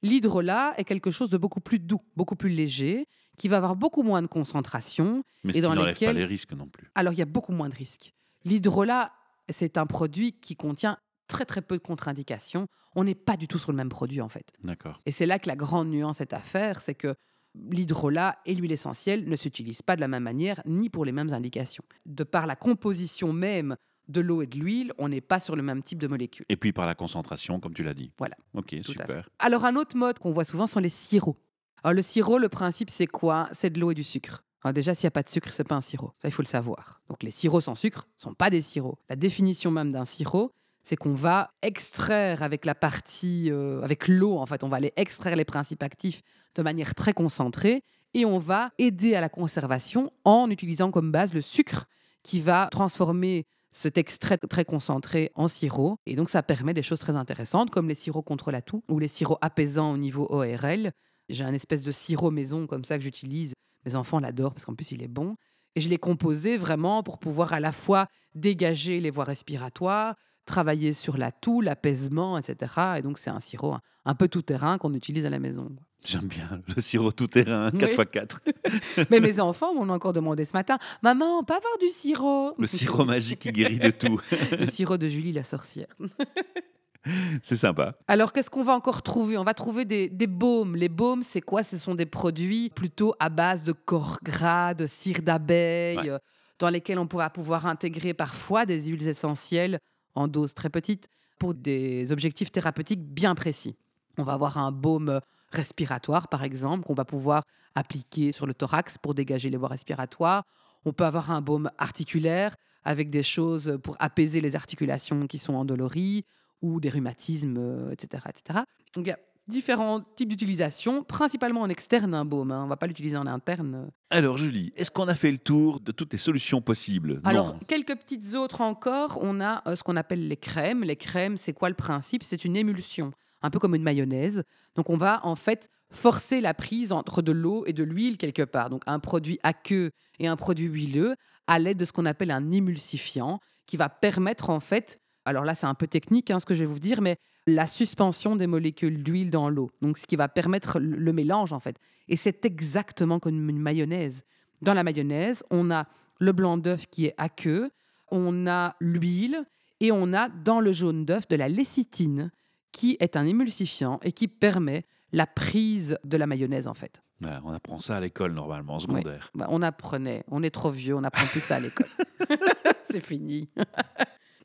L'hydrolat 0.03 0.75
est 0.77 0.85
quelque 0.85 1.11
chose 1.11 1.31
de 1.31 1.37
beaucoup 1.37 1.61
plus 1.61 1.79
doux, 1.79 2.01
beaucoup 2.17 2.37
plus 2.37 2.51
léger, 2.51 3.07
qui 3.37 3.49
va 3.49 3.57
avoir 3.59 3.77
beaucoup 3.77 4.03
moins 4.03 4.23
de 4.23 4.27
concentration. 4.29 5.25
Mais 5.45 5.57
Et 5.57 5.61
dans 5.61 5.75
n'enlève 5.75 5.95
lesquels- 5.95 6.09
pas 6.09 6.13
les 6.19 6.25
risques 6.25 6.53
non 6.53 6.69
plus. 6.69 6.91
Alors 6.95 7.13
il 7.13 7.19
y 7.19 7.23
a 7.23 7.27
beaucoup 7.27 7.53
moins 7.53 7.69
de 7.69 7.75
risques. 7.75 8.15
L'hydrolat, 8.45 9.13
c'est 9.49 9.77
un 9.77 9.87
produit 9.87 10.33
qui 10.41 10.57
contient 10.57 10.99
très 11.29 11.45
très 11.45 11.63
peu 11.63 11.77
de 11.77 11.83
contre-indications. 11.83 12.67
On 12.95 13.05
n'est 13.05 13.15
pas 13.15 13.37
du 13.37 13.47
tout 13.47 13.59
sur 13.59 13.71
le 13.71 13.77
même 13.77 13.89
produit 13.89 14.21
en 14.21 14.29
fait. 14.29 14.47
D'accord. 14.65 15.01
Et 15.07 15.13
c'est 15.13 15.27
là 15.27 15.39
que 15.39 15.49
la 15.49 15.57
grande 15.57 15.89
nuance 15.89 16.21
est 16.21 16.33
à 16.33 16.41
faire, 16.41 16.81
c'est 16.81 16.95
que 16.95 17.15
l'hydrolat 17.55 18.39
et 18.47 18.55
l'huile 18.55 18.73
essentielle 18.73 19.29
ne 19.29 19.37
s'utilisent 19.37 19.83
pas 19.83 19.97
de 19.97 20.01
la 20.01 20.09
même 20.09 20.23
manière 20.23 20.61
ni 20.67 20.91
pour 20.91 21.05
les 21.05 21.13
mêmes 21.13 21.33
indications. 21.33 21.85
De 22.07 22.25
par 22.25 22.47
la 22.47 22.57
composition 22.57 23.33
même 23.33 23.77
de 24.09 24.21
l'eau 24.21 24.43
et 24.43 24.47
de 24.47 24.59
l'huile, 24.59 24.93
on 24.99 25.09
n'est 25.11 25.21
pas 25.21 25.39
sur 25.39 25.55
le 25.55 25.63
même 25.63 25.83
type 25.83 25.99
de 25.99 26.07
molécules. 26.07 26.47
Et 26.49 26.57
puis 26.57 26.73
par 26.73 26.87
la 26.87 26.95
concentration, 26.95 27.61
comme 27.61 27.75
tu 27.75 27.83
l'as 27.83 27.95
dit. 27.95 28.11
Voilà. 28.19 28.37
Ok, 28.55 28.75
Tout 28.83 28.93
super. 28.93 29.29
Alors 29.39 29.65
un 29.65 29.77
autre 29.77 29.97
mode 29.97 30.19
qu'on 30.19 30.33
voit 30.33 30.45
souvent 30.45 30.67
sont 30.67 30.81
les 30.81 30.89
sirops. 30.89 31.37
Alors 31.85 31.95
le 31.95 32.03
sirop, 32.03 32.39
le 32.39 32.49
principe 32.49 32.91
c'est 32.91 33.07
quoi? 33.07 33.49
C'est 33.53 33.71
de 33.71 33.79
l'eau 33.79 33.91
et 33.91 33.95
du 33.95 34.03
sucre. 34.03 34.43
Alors 34.65 34.73
déjà, 34.73 34.95
s'il 34.95 35.07
n'y 35.07 35.09
a 35.09 35.13
pas 35.13 35.23
de 35.23 35.29
sucre, 35.29 35.53
c'est 35.53 35.65
pas 35.65 35.77
un 35.77 35.81
sirop. 35.81 36.13
Ça, 36.21 36.27
il 36.27 36.33
faut 36.33 36.43
le 36.43 36.49
savoir. 36.49 37.01
Donc 37.09 37.23
les 37.23 37.31
sirops 37.31 37.65
sans 37.65 37.77
sucre 37.77 38.09
sont 38.17 38.35
pas 38.35 38.51
des 38.51 38.61
sirops. 38.61 38.99
La 39.09 39.15
définition 39.15 39.71
même 39.71 39.93
d'un 39.93 40.05
sirop, 40.05 40.53
c'est 40.89 40.97
qu'on 40.97 41.13
va 41.13 41.51
extraire 41.61 42.43
avec 42.43 42.65
la 42.65 42.75
partie, 42.75 43.51
euh, 43.51 43.83
avec 43.83 44.09
l'eau 44.09 44.39
en 44.39 44.47
fait, 44.47 44.65
on 44.65 44.69
va 44.69 44.79
aller 44.79 44.95
extraire 44.97 45.37
les 45.37 45.45
principes 45.45 45.83
actifs 45.83 46.23
de 46.55 46.63
manière 46.63 46.95
très 46.95 47.13
concentrée 47.13 47.83
et 48.15 48.25
on 48.25 48.39
va 48.39 48.71
aider 48.79 49.15
à 49.15 49.21
la 49.21 49.29
conservation 49.29 50.11
en 50.25 50.49
utilisant 50.51 50.91
comme 50.91 51.13
base 51.13 51.35
le 51.35 51.43
sucre 51.43 51.85
qui 52.23 52.41
va 52.41 52.69
transformer 52.71 53.47
cet 53.71 53.99
extrait 53.99 54.39
très 54.39 54.65
concentré 54.65 55.31
en 55.35 55.47
sirop. 55.47 55.99
Et 56.07 56.17
donc, 56.17 56.31
ça 56.31 56.43
permet 56.43 56.73
des 56.73 56.83
choses 56.83 57.01
très 57.01 57.17
intéressantes, 57.17 57.71
comme 57.71 57.87
les 57.87 57.95
sirops 57.95 58.25
contre 58.25 58.51
la 58.51 58.63
toux 58.63 58.83
ou 58.89 58.99
les 58.99 59.09
sirops 59.09 59.39
apaisants 59.43 59.93
au 59.93 59.99
niveau 59.99 60.27
ORL. 60.31 60.93
J'ai 61.29 61.45
un 61.45 61.53
espèce 61.53 61.85
de 61.85 61.93
sirop 61.93 62.31
maison 62.31 62.67
comme 62.67 62.85
ça 62.85 62.97
que 62.97 63.05
j'utilise. 63.05 63.53
Mes 63.85 63.95
enfants 63.95 64.21
l'adorent 64.21 64.55
parce 64.55 64.65
qu'en 64.65 64.75
plus, 64.75 64.93
il 64.93 65.03
est 65.03 65.09
bon. 65.09 65.37
Et 65.77 65.83
je 65.83 65.91
l'ai 65.91 65.99
composé 65.99 66.57
vraiment 66.57 67.03
pour 67.03 67.19
pouvoir 67.19 67.53
à 67.53 67.61
la 67.61 67.73
fois 67.73 68.09
dégager 68.35 69.01
les 69.01 69.11
voies 69.11 69.25
respiratoires, 69.25 70.17
travailler 70.49 70.93
sur 70.93 71.17
la 71.17 71.31
toux, 71.31 71.61
l'apaisement, 71.61 72.37
etc. 72.39 72.73
Et 72.99 73.03
donc, 73.03 73.19
c'est 73.19 73.31
un 73.31 73.39
sirop 73.41 73.77
un, 74.05 74.15
peu 74.15 74.27
tout-terrain 74.27 74.79
qu'on 74.79 74.93
utilise 74.95 75.27
à 75.27 75.31
la 75.31 75.39
maison. 75.39 75.69
J'aime 76.05 76.27
bien 76.27 76.61
le 76.75 76.81
sirop 76.81 77.13
tout-terrain, 77.13 77.71
Oui. 77.73 77.79
4x4. 77.79 78.39
Mais 79.11 79.21
mes 79.21 79.39
enfants 79.41 79.75
m'ont 79.75 79.89
encore 79.93 80.13
demandé 80.13 80.45
ce 80.45 80.53
matin 80.53 80.79
Maman, 81.03 81.39
on 81.41 81.45
peut 81.45 81.55
avoir 81.55 81.79
du 81.81 81.89
sirop? 81.89 82.55
Le 82.59 82.67
sirop 82.67 83.05
magique 83.05 83.41
qui 83.41 83.53
guérit 83.53 83.79
de 83.79 83.91
tout. 83.91 84.21
Le 84.59 84.67
sirop 84.67 84.97
de 84.97 85.07
Julie 85.09 85.33
la 85.33 85.45
sorcière. 85.45 85.89
C'est 87.43 87.57
sympa. 87.57 87.95
Alors, 88.07 88.33
qu'est-ce 88.33 88.51
qu'on 88.51 88.63
va 88.63 88.75
encore 88.75 89.03
trouver? 89.03 89.39
On 89.39 89.45
va 89.45 89.55
trouver 89.55 89.85
des, 89.85 90.09
des 90.09 90.27
baumes. 90.27 90.77
Les 90.77 90.89
baumes, 90.91 91.23
c'est 91.23 91.41
quoi? 91.41 91.63
Ce 91.63 91.79
sont 91.79 91.95
des 91.95 92.07
produits 92.07 92.71
plutôt 92.71 93.15
à 93.19 93.29
base 93.31 93.63
de 93.63 93.73
corps 93.73 94.19
gras, 94.23 94.75
de 94.75 94.87
cire 94.87 95.23
d'abeille, 95.23 95.99
Ouais. 95.99 96.11
euh, 96.11 96.19
dans 96.59 96.69
lesquels 96.71 96.99
on 96.99 97.07
pourra 97.07 97.31
pouvoir 97.31 97.67
intégrer 97.67 98.15
parfois 98.15 98.67
des 98.67 98.87
huiles 98.89 99.07
essentielles 99.09 99.79
en 100.19 100.29
très 100.29 100.71
petites 100.71 101.09
pour 101.39 101.55
des 101.55 102.11
objectifs 102.13 102.51
thérapeutiques 102.51 103.03
bien 103.03 103.35
précis. 103.35 103.77
On 104.19 104.25
va 104.25 104.33
avoir 104.33 104.59
un 104.59 104.73
baume 104.73 105.21
respiratoire, 105.51 106.29
par 106.29 106.43
exemple, 106.43 106.85
qu'on 106.85 106.95
va 106.95 107.05
pouvoir 107.05 107.45
appliquer 107.75 108.33
sur 108.33 108.47
le 108.47 108.55
thorax 108.55 108.99
pour 108.99 109.15
dégager 109.15 109.49
les 109.49 109.57
voies 109.57 109.69
respiratoires. 109.69 110.45
On 110.85 110.93
peut 110.93 111.05
avoir 111.05 111.31
un 111.31 111.41
baume 111.41 111.71
articulaire 111.79 112.57
avec 112.85 113.11
des 113.11 113.23
choses 113.23 113.79
pour 113.83 113.97
apaiser 114.01 114.41
les 114.41 114.57
articulations 114.57 115.27
qui 115.27 115.39
sont 115.39 115.55
endolories 115.55 116.25
ou 116.63 116.81
des 116.81 116.89
rhumatismes, 116.89 117.57
euh, 117.59 117.93
etc., 117.93 118.25
etc. 118.29 118.61
Donc 118.95 119.07
il 119.07 119.11
y 119.11 119.13
a 119.13 119.19
différents 119.49 120.01
types 120.17 120.29
d'utilisation, 120.29 121.03
principalement 121.03 121.63
en 121.63 121.69
externe 121.69 122.15
un 122.15 122.25
baume. 122.25 122.53
hein. 122.53 122.61
On 122.61 122.65
ne 122.65 122.69
va 122.69 122.77
pas 122.77 122.87
l'utiliser 122.87 123.17
en 123.17 123.27
interne. 123.27 123.91
Alors 124.11 124.37
Julie, 124.39 124.73
est-ce 124.77 124.91
qu'on 124.91 125.09
a 125.09 125.15
fait 125.15 125.31
le 125.33 125.39
tour 125.39 125.81
de 125.81 125.91
toutes 125.93 126.13
les 126.13 126.19
solutions 126.19 126.61
possibles? 126.61 127.21
Alors, 127.25 127.55
Non. 127.55 127.61
quelques 127.67 127.97
petites 127.97 128.35
autres 128.35 128.61
encore. 128.61 129.19
On 129.23 129.41
a 129.41 129.63
euh, 129.67 129.75
ce 129.75 129.83
qu'on 129.83 129.97
appelle 129.97 130.29
les 130.29 130.37
crèmes. 130.37 130.85
Les 130.85 130.97
crèmes, 130.97 131.37
c'est 131.37 131.53
quoi 131.53 131.69
le 131.69 131.75
principe? 131.75 132.23
C'est 132.23 132.45
une 132.45 132.57
émulsion, 132.57 133.11
un 133.43 133.51
peu 133.51 133.59
comme 133.59 133.75
une 133.75 133.83
mayonnaise. 133.83 134.43
Donc, 134.77 134.91
on 134.91 134.97
va 134.97 135.25
en 135.27 135.35
fait 135.37 135.69
forcer 135.91 136.41
la 136.41 136.53
prise 136.55 136.93
entre 136.93 137.23
de 137.23 137.33
l'eau 137.33 137.65
et 137.67 137.73
de 137.73 137.83
l'huile 137.83 138.19
quelque 138.19 138.43
part. 138.43 138.69
Donc, 138.71 138.83
un 138.87 138.99
produit 139.01 139.39
aqueux 139.43 139.91
et 140.19 140.29
un 140.29 140.37
produit 140.37 140.67
huileux 140.67 141.15
à 141.47 141.59
l'aide 141.59 141.79
de 141.79 141.85
ce 141.87 141.93
qu'on 141.93 142.05
appelle 142.07 142.31
un 142.31 142.51
émulsifiant 142.51 143.41
qui 143.67 143.77
va 143.79 143.89
permettre 143.89 144.51
en 144.51 144.61
fait, 144.61 144.99
alors 145.29 145.45
là 145.45 145.55
c'est 145.55 145.67
un 145.67 145.75
peu 145.75 145.87
technique 145.87 146.31
hein, 146.31 146.41
ce 146.41 146.47
que 146.47 146.55
je 146.55 146.61
vais 146.61 146.67
vous 146.67 146.79
dire, 146.79 147.01
mais 147.01 147.19
la 147.47 147.67
suspension 147.67 148.37
des 148.37 148.47
molécules 148.47 149.03
d'huile 149.03 149.31
dans 149.31 149.49
l'eau. 149.49 149.71
Donc, 149.81 149.97
ce 149.99 150.07
qui 150.07 150.17
va 150.17 150.29
permettre 150.29 150.79
le 150.79 151.13
mélange 151.13 151.53
en 151.53 151.61
fait. 151.61 151.77
Et 152.09 152.17
c'est 152.17 152.45
exactement 152.45 153.19
comme 153.19 153.49
une 153.49 153.59
mayonnaise. 153.59 154.25
Dans 154.63 154.75
la 154.75 154.85
mayonnaise, 154.85 155.45
on 155.51 155.71
a 155.71 155.87
le 156.21 156.33
blanc 156.33 156.59
d'œuf 156.59 156.87
qui 156.91 157.07
est 157.07 157.15
aqueux, 157.17 157.71
on 158.11 158.47
a 158.47 158.77
l'huile 158.81 159.45
et 159.81 159.93
on 159.93 160.13
a 160.13 160.29
dans 160.29 160.61
le 160.61 160.73
jaune 160.73 161.05
d'œuf 161.05 161.29
de 161.29 161.37
la 161.37 161.49
lécithine 161.49 162.31
qui 162.73 162.97
est 163.01 163.17
un 163.17 163.27
émulsifiant 163.27 164.01
et 164.03 164.13
qui 164.13 164.29
permet 164.29 164.85
la 165.13 165.27
prise 165.27 165.99
de 166.05 166.17
la 166.17 166.27
mayonnaise 166.27 166.69
en 166.69 166.75
fait. 166.75 167.03
Voilà, 167.21 167.41
on 167.45 167.53
apprend 167.53 167.81
ça 167.81 167.97
à 167.97 168.01
l'école 168.01 168.33
normalement, 168.33 168.75
en 168.75 168.81
secondaire. 168.81 169.31
Bah, 169.35 169.47
on 169.49 169.63
apprenait, 169.63 170.25
on 170.29 170.43
est 170.43 170.51
trop 170.51 170.71
vieux, 170.71 170.95
on 170.95 171.03
apprend 171.03 171.27
plus 171.27 171.41
ça 171.41 171.57
à 171.57 171.61
l'école. 171.61 171.87
c'est 172.83 173.05
fini. 173.05 173.49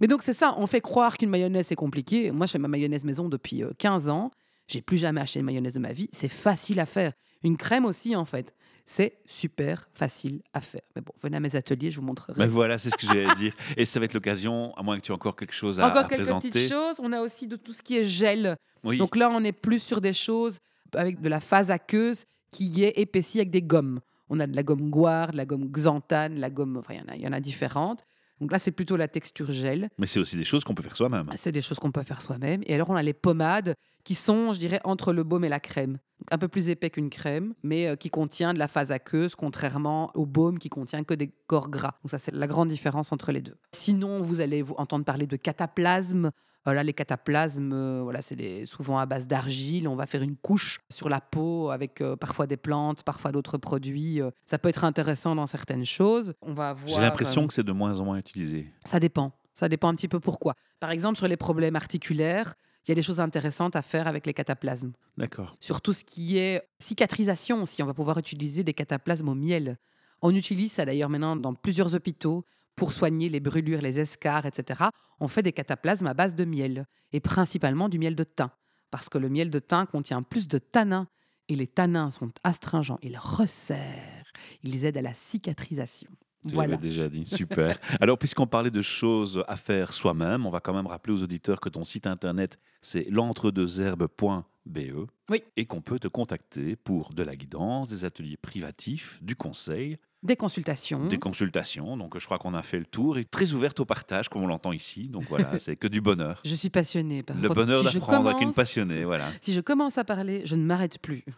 Mais 0.03 0.07
donc 0.07 0.21
c'est 0.21 0.33
ça, 0.33 0.53
on 0.57 0.67
fait 0.67 0.81
croire 0.81 1.17
qu'une 1.17 1.29
mayonnaise 1.29 1.67
c'est 1.67 1.77
compliqué. 1.77 2.29
Moi 2.31 2.45
je 2.45 2.51
fais 2.51 2.57
ma 2.57 2.67
mayonnaise 2.67 3.05
maison 3.05 3.29
depuis 3.29 3.63
euh, 3.63 3.69
15 3.77 4.09
ans, 4.09 4.31
j'ai 4.67 4.81
plus 4.81 4.97
jamais 4.97 5.21
acheté 5.21 5.39
une 5.39 5.45
mayonnaise 5.45 5.75
de 5.75 5.79
ma 5.79 5.93
vie, 5.93 6.09
c'est 6.11 6.27
facile 6.27 6.81
à 6.81 6.85
faire. 6.85 7.13
Une 7.41 7.55
crème 7.55 7.85
aussi 7.85 8.13
en 8.13 8.25
fait, 8.25 8.53
c'est 8.85 9.19
super 9.25 9.87
facile 9.93 10.41
à 10.51 10.59
faire. 10.59 10.81
Mais 10.97 11.01
bon, 11.01 11.13
venez 11.21 11.37
à 11.37 11.39
mes 11.39 11.55
ateliers, 11.55 11.89
je 11.89 12.01
vous 12.01 12.05
montrerai. 12.05 12.33
Mais 12.37 12.47
voilà, 12.47 12.77
c'est 12.79 12.89
ce 12.89 12.97
que 12.97 13.05
j'allais 13.07 13.33
dire. 13.35 13.53
Et 13.77 13.85
ça 13.85 14.01
va 14.01 14.03
être 14.03 14.13
l'occasion, 14.13 14.75
à 14.75 14.83
moins 14.83 14.99
que 14.99 15.05
tu 15.05 15.13
aies 15.13 15.15
encore 15.15 15.37
quelque 15.37 15.53
chose 15.53 15.79
à, 15.79 15.87
Encore 15.87 15.99
à 15.99 16.03
quelques 16.03 16.23
présenter. 16.23 16.49
petites 16.49 16.69
choses. 16.69 16.97
On 16.99 17.13
a 17.13 17.21
aussi 17.21 17.47
de 17.47 17.55
tout 17.55 17.71
ce 17.71 17.81
qui 17.81 17.95
est 17.95 18.03
gel. 18.03 18.57
Oui. 18.83 18.97
Donc 18.97 19.15
là, 19.15 19.29
on 19.29 19.41
est 19.41 19.53
plus 19.53 19.81
sur 19.81 20.01
des 20.01 20.11
choses 20.11 20.59
avec 20.93 21.21
de 21.21 21.29
la 21.29 21.39
phase 21.39 21.71
aqueuse 21.71 22.25
qui 22.51 22.83
est 22.83 22.99
épaissie 22.99 23.37
avec 23.39 23.51
des 23.51 23.61
gommes. 23.61 24.01
On 24.27 24.41
a 24.41 24.47
de 24.47 24.55
la 24.57 24.63
gomme 24.63 24.89
goire, 24.89 25.31
de 25.31 25.37
la 25.37 25.45
gomme 25.45 25.71
xanthane, 25.71 26.41
la 26.41 26.49
gomme. 26.49 26.75
Enfin, 26.75 26.95
y 26.95 27.01
il 27.15 27.21
y, 27.21 27.27
en 27.27 27.31
a 27.31 27.39
différentes. 27.39 28.03
Donc 28.39 28.51
là, 28.51 28.59
c'est 28.59 28.71
plutôt 28.71 28.97
la 28.97 29.07
texture 29.07 29.51
gel. 29.51 29.89
Mais 29.97 30.07
c'est 30.07 30.19
aussi 30.19 30.35
des 30.35 30.43
choses 30.43 30.63
qu'on 30.63 30.73
peut 30.73 30.83
faire 30.83 30.95
soi-même. 30.95 31.29
C'est 31.35 31.51
des 31.51 31.61
choses 31.61 31.79
qu'on 31.79 31.91
peut 31.91 32.03
faire 32.03 32.21
soi-même. 32.21 32.61
Et 32.65 32.75
alors, 32.75 32.89
on 32.89 32.95
a 32.95 33.03
les 33.03 33.13
pommades 33.13 33.75
qui 34.03 34.15
sont, 34.15 34.51
je 34.51 34.59
dirais, 34.59 34.81
entre 34.83 35.13
le 35.13 35.23
baume 35.23 35.45
et 35.45 35.49
la 35.49 35.59
crème. 35.59 35.93
Donc, 36.19 36.27
un 36.31 36.37
peu 36.37 36.47
plus 36.47 36.69
épais 36.69 36.89
qu'une 36.89 37.09
crème, 37.09 37.53
mais 37.63 37.87
euh, 37.87 37.95
qui 37.95 38.09
contient 38.09 38.53
de 38.53 38.59
la 38.59 38.67
phase 38.67 38.91
aqueuse, 38.91 39.35
contrairement 39.35 40.11
au 40.15 40.25
baume 40.25 40.59
qui 40.59 40.69
contient 40.69 41.03
que 41.03 41.13
des 41.13 41.31
corps 41.47 41.69
gras. 41.69 41.95
Donc, 42.03 42.11
ça, 42.11 42.17
c'est 42.17 42.33
la 42.33 42.47
grande 42.47 42.69
différence 42.69 43.11
entre 43.11 43.31
les 43.31 43.41
deux. 43.41 43.55
Sinon, 43.71 44.21
vous 44.21 44.41
allez 44.41 44.61
vous 44.61 44.75
entendre 44.77 45.05
parler 45.05 45.27
de 45.27 45.37
cataplasme. 45.37 46.31
Voilà, 46.65 46.83
les 46.83 46.93
cataplasmes, 46.93 47.73
euh, 47.73 48.01
voilà, 48.03 48.21
c'est 48.21 48.65
souvent 48.65 48.97
à 48.97 49.05
base 49.05 49.27
d'argile. 49.27 49.87
On 49.87 49.95
va 49.95 50.05
faire 50.05 50.21
une 50.21 50.37
couche 50.37 50.79
sur 50.89 51.09
la 51.09 51.19
peau 51.19 51.71
avec 51.71 51.99
euh, 52.01 52.15
parfois 52.15 52.47
des 52.47 52.57
plantes, 52.57 53.03
parfois 53.03 53.31
d'autres 53.31 53.57
produits. 53.57 54.21
Euh, 54.21 54.31
ça 54.45 54.57
peut 54.57 54.69
être 54.69 54.85
intéressant 54.85 55.35
dans 55.35 55.45
certaines 55.45 55.85
choses. 55.85 56.33
On 56.41 56.53
va 56.53 56.69
avoir. 56.69 56.87
J'ai 56.95 57.01
l'impression 57.01 57.43
euh, 57.43 57.47
que 57.47 57.53
c'est 57.53 57.63
de 57.63 57.71
moins 57.73 57.99
en 57.99 58.05
moins 58.05 58.17
utilisé. 58.17 58.71
ça 58.85 58.99
dépend. 58.99 59.33
Ça 59.53 59.69
dépend 59.69 59.89
un 59.89 59.95
petit 59.95 60.07
peu 60.07 60.19
pourquoi. 60.19 60.55
Par 60.79 60.91
exemple, 60.91 61.17
sur 61.17 61.27
les 61.27 61.37
problèmes 61.37 61.75
articulaires, 61.75 62.55
il 62.85 62.89
y 62.89 62.93
a 62.93 62.95
des 62.95 63.03
choses 63.03 63.19
intéressantes 63.19 63.75
à 63.75 63.81
faire 63.81 64.07
avec 64.07 64.25
les 64.25 64.33
cataplasmes. 64.33 64.93
D'accord. 65.17 65.55
Sur 65.59 65.81
tout 65.81 65.93
ce 65.93 66.03
qui 66.03 66.37
est 66.37 66.63
cicatrisation 66.79 67.61
aussi, 67.61 67.83
on 67.83 67.85
va 67.85 67.93
pouvoir 67.93 68.17
utiliser 68.17 68.63
des 68.63 68.73
cataplasmes 68.73 69.29
au 69.29 69.35
miel. 69.35 69.77
On 70.21 70.33
utilise 70.33 70.71
ça 70.71 70.85
d'ailleurs 70.85 71.09
maintenant 71.09 71.35
dans 71.35 71.53
plusieurs 71.53 71.93
hôpitaux 71.95 72.45
pour 72.75 72.91
soigner 72.93 73.29
les 73.29 73.39
brûlures, 73.39 73.81
les 73.81 73.99
escarres, 73.99 74.45
etc. 74.45 74.85
On 75.19 75.27
fait 75.27 75.43
des 75.43 75.53
cataplasmes 75.53 76.07
à 76.07 76.13
base 76.13 76.35
de 76.35 76.45
miel 76.45 76.85
et 77.11 77.19
principalement 77.19 77.89
du 77.89 77.99
miel 77.99 78.15
de 78.15 78.23
thym 78.23 78.49
parce 78.91 79.09
que 79.09 79.17
le 79.17 79.27
miel 79.29 79.49
de 79.49 79.57
thym 79.59 79.85
contient 79.87 80.21
plus 80.21 80.47
de 80.47 80.59
tanins 80.59 81.07
et 81.49 81.55
les 81.55 81.67
tanins 81.67 82.09
sont 82.11 82.31
astringents, 82.43 82.99
ils 83.01 83.17
resserrent, 83.17 84.31
ils 84.63 84.85
aident 84.85 84.97
à 84.97 85.01
la 85.01 85.13
cicatrisation. 85.13 86.09
Tu 86.47 86.53
Voilà. 86.53 86.71
l'avais 86.75 86.87
déjà 86.87 87.09
dit, 87.09 87.25
super. 87.25 87.79
Alors, 87.99 88.17
puisqu'on 88.17 88.47
parlait 88.47 88.69
de 88.71 88.81
choses 88.81 89.43
à 89.47 89.55
faire 89.55 89.93
soi-même, 89.93 90.45
on 90.45 90.49
va 90.51 90.59
quand 90.59 90.73
même 90.73 90.87
rappeler 90.87 91.13
aux 91.13 91.23
auditeurs 91.23 91.59
que 91.59 91.69
ton 91.69 91.85
site 91.85 92.05
internet, 92.05 92.59
c'est 92.81 93.07
l'entredeuxherbes.be 93.09 95.07
Oui. 95.29 95.43
et 95.55 95.65
qu'on 95.65 95.81
peut 95.81 95.99
te 95.99 96.07
contacter 96.07 96.75
pour 96.75 97.13
de 97.13 97.23
la 97.23 97.35
guidance, 97.35 97.87
des 97.89 98.05
ateliers 98.05 98.37
privatifs, 98.37 99.21
du 99.23 99.35
conseil, 99.35 99.97
Des 100.23 100.35
consultations. 100.37 101.05
des 101.05 101.19
consultations. 101.19 101.97
Donc, 101.97 102.17
je 102.17 102.25
crois 102.25 102.39
qu'on 102.39 102.53
a 102.53 102.63
fait 102.63 102.79
le 102.79 102.85
tour 102.85 103.17
et 103.17 103.25
très 103.25 103.51
ouverte 103.53 103.79
au 103.81 103.85
partage, 103.85 104.29
comme 104.29 104.43
on 104.43 104.47
l'entend 104.47 104.71
ici. 104.71 105.09
Donc, 105.09 105.25
voilà, 105.29 105.57
c'est 105.57 105.75
que 105.75 105.87
du 105.87 105.99
bonheur. 106.01 106.41
Je 106.45 106.55
suis 106.55 106.69
passionnée. 106.69 107.23
Par 107.23 107.35
Le 107.35 107.47
contre, 107.49 107.61
bonheur 107.65 107.87
si 107.89 107.95
d'apprendre 107.99 108.29
avec 108.29 108.41
une 108.41 108.53
passionnée, 108.53 109.03
voilà. 109.03 109.25
Si 109.41 109.51
je 109.53 109.61
commence 109.61 109.97
à 109.97 110.03
parler, 110.03 110.41
je 110.45 110.55
ne 110.55 110.63
m'arrête 110.63 110.99
plus. 110.99 111.23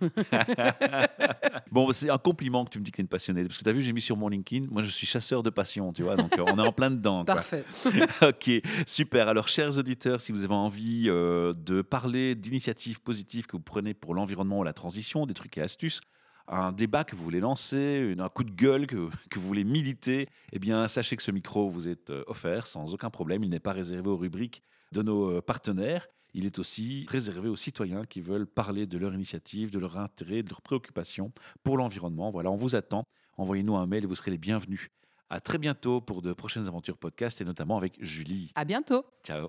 Bon, 1.71 1.91
c'est 1.91 2.09
un 2.09 2.17
compliment 2.17 2.63
que 2.63 2.69
tu 2.69 2.79
me 2.79 2.83
dis 2.85 2.91
que 2.91 2.95
tu 2.95 3.01
es 3.01 3.03
une 3.03 3.09
passionnée. 3.09 3.43
Parce 3.43 3.57
que 3.57 3.63
tu 3.63 3.69
as 3.69 3.73
vu, 3.73 3.81
j'ai 3.81 3.91
mis 3.91 3.99
sur 3.99 4.15
mon 4.15 4.29
LinkedIn, 4.29 4.67
moi 4.71 4.81
je 4.81 4.89
suis 4.89 5.05
chasseur 5.05 5.43
de 5.43 5.49
passion, 5.49 5.91
tu 5.91 6.03
vois. 6.03 6.15
Donc, 6.15 6.37
euh, 6.37 6.45
on 6.47 6.57
est 6.57 6.65
en 6.65 6.71
plein 6.71 6.89
dedans. 6.91 7.25
Parfait. 7.25 7.65
Ok, 8.21 8.49
super. 8.87 9.27
Alors, 9.27 9.47
chers 9.49 9.77
auditeurs, 9.77 10.21
si 10.21 10.31
vous 10.31 10.45
avez 10.45 10.53
envie 10.53 11.05
euh, 11.09 11.53
de 11.53 11.81
parler 11.81 12.35
d'initiatives 12.35 13.01
positives 13.01 13.45
que 13.45 13.57
vous 13.57 13.63
prenez 13.63 13.93
pour 13.93 14.13
l'environnement 14.13 14.59
ou 14.59 14.63
la 14.63 14.73
transition, 14.73 15.25
des 15.25 15.33
trucs 15.33 15.57
et 15.57 15.61
astuces, 15.61 15.99
un 16.47 16.71
débat 16.71 17.03
que 17.03 17.15
vous 17.15 17.23
voulez 17.23 17.39
lancer, 17.39 18.07
une- 18.11 18.21
un 18.21 18.29
coup 18.29 18.43
de 18.43 18.51
gueule 18.51 18.87
que, 18.87 19.09
que 19.29 19.39
vous 19.39 19.47
voulez 19.47 19.63
militer, 19.63 20.27
eh 20.51 20.59
bien, 20.59 20.87
sachez 20.87 21.15
que 21.15 21.23
ce 21.23 21.31
micro 21.31 21.69
vous 21.69 21.87
est 21.87 22.09
euh, 22.09 22.23
offert 22.27 22.67
sans 22.67 22.93
aucun 22.93 23.09
problème. 23.09 23.43
Il 23.43 23.49
n'est 23.49 23.59
pas 23.59 23.73
réservé 23.73 24.09
aux 24.09 24.17
rubriques 24.17 24.61
de 24.91 25.01
nos 25.01 25.29
euh, 25.37 25.41
partenaires. 25.41 26.07
Il 26.33 26.45
est 26.45 26.59
aussi 26.59 27.05
réservé 27.09 27.47
aux 27.49 27.55
citoyens 27.55 28.03
qui 28.03 28.19
veulent 28.21 28.45
parler 28.45 28.85
de 28.85 28.97
leur 28.97 29.13
initiative, 29.13 29.71
de 29.71 29.79
leur 29.79 29.97
intérêt, 29.97 30.43
de 30.43 30.49
leurs 30.49 30.61
préoccupations 30.61 31.31
pour 31.63 31.77
l'environnement. 31.77 32.29
Voilà, 32.29 32.51
on 32.51 32.55
vous 32.57 32.75
attend. 32.75 33.05
Envoyez-nous 33.37 33.75
un 33.77 33.85
mail 33.87 34.03
et 34.03 34.07
vous 34.07 34.15
serez 34.15 34.31
les 34.31 34.37
bienvenus. 34.37 34.89
À 35.29 35.39
très 35.39 35.57
bientôt 35.57 36.01
pour 36.01 36.21
de 36.21 36.33
prochaines 36.33 36.67
aventures 36.67 36.97
podcast 36.97 37.41
et 37.41 37.45
notamment 37.45 37.77
avec 37.77 37.97
Julie. 38.03 38.51
À 38.55 38.63
bientôt. 38.65 39.05
Ciao. 39.23 39.47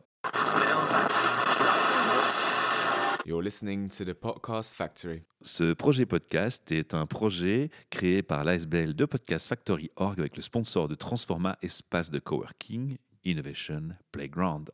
You're 3.27 3.43
listening 3.43 3.89
to 3.89 4.05
the 4.05 4.12
Podcast 4.12 4.77
Factory. 4.77 5.25
Ce 5.43 5.73
projet 5.73 6.07
podcast 6.07 6.71
est 6.71 6.95
un 6.95 7.07
projet 7.07 7.71
créé 7.91 8.23
par 8.23 8.45
l'ASBL 8.45 8.95
de 8.95 9.05
Podcast 9.05 9.49
Factory 9.49 9.91
Org 9.97 10.21
avec 10.21 10.37
le 10.37 10.43
sponsor 10.43 10.87
de 10.87 10.95
Transforma 10.95 11.59
Espace 11.61 12.12
de 12.12 12.21
Coworking 12.21 12.99
Innovation 13.25 13.97
Playground. 14.12 14.65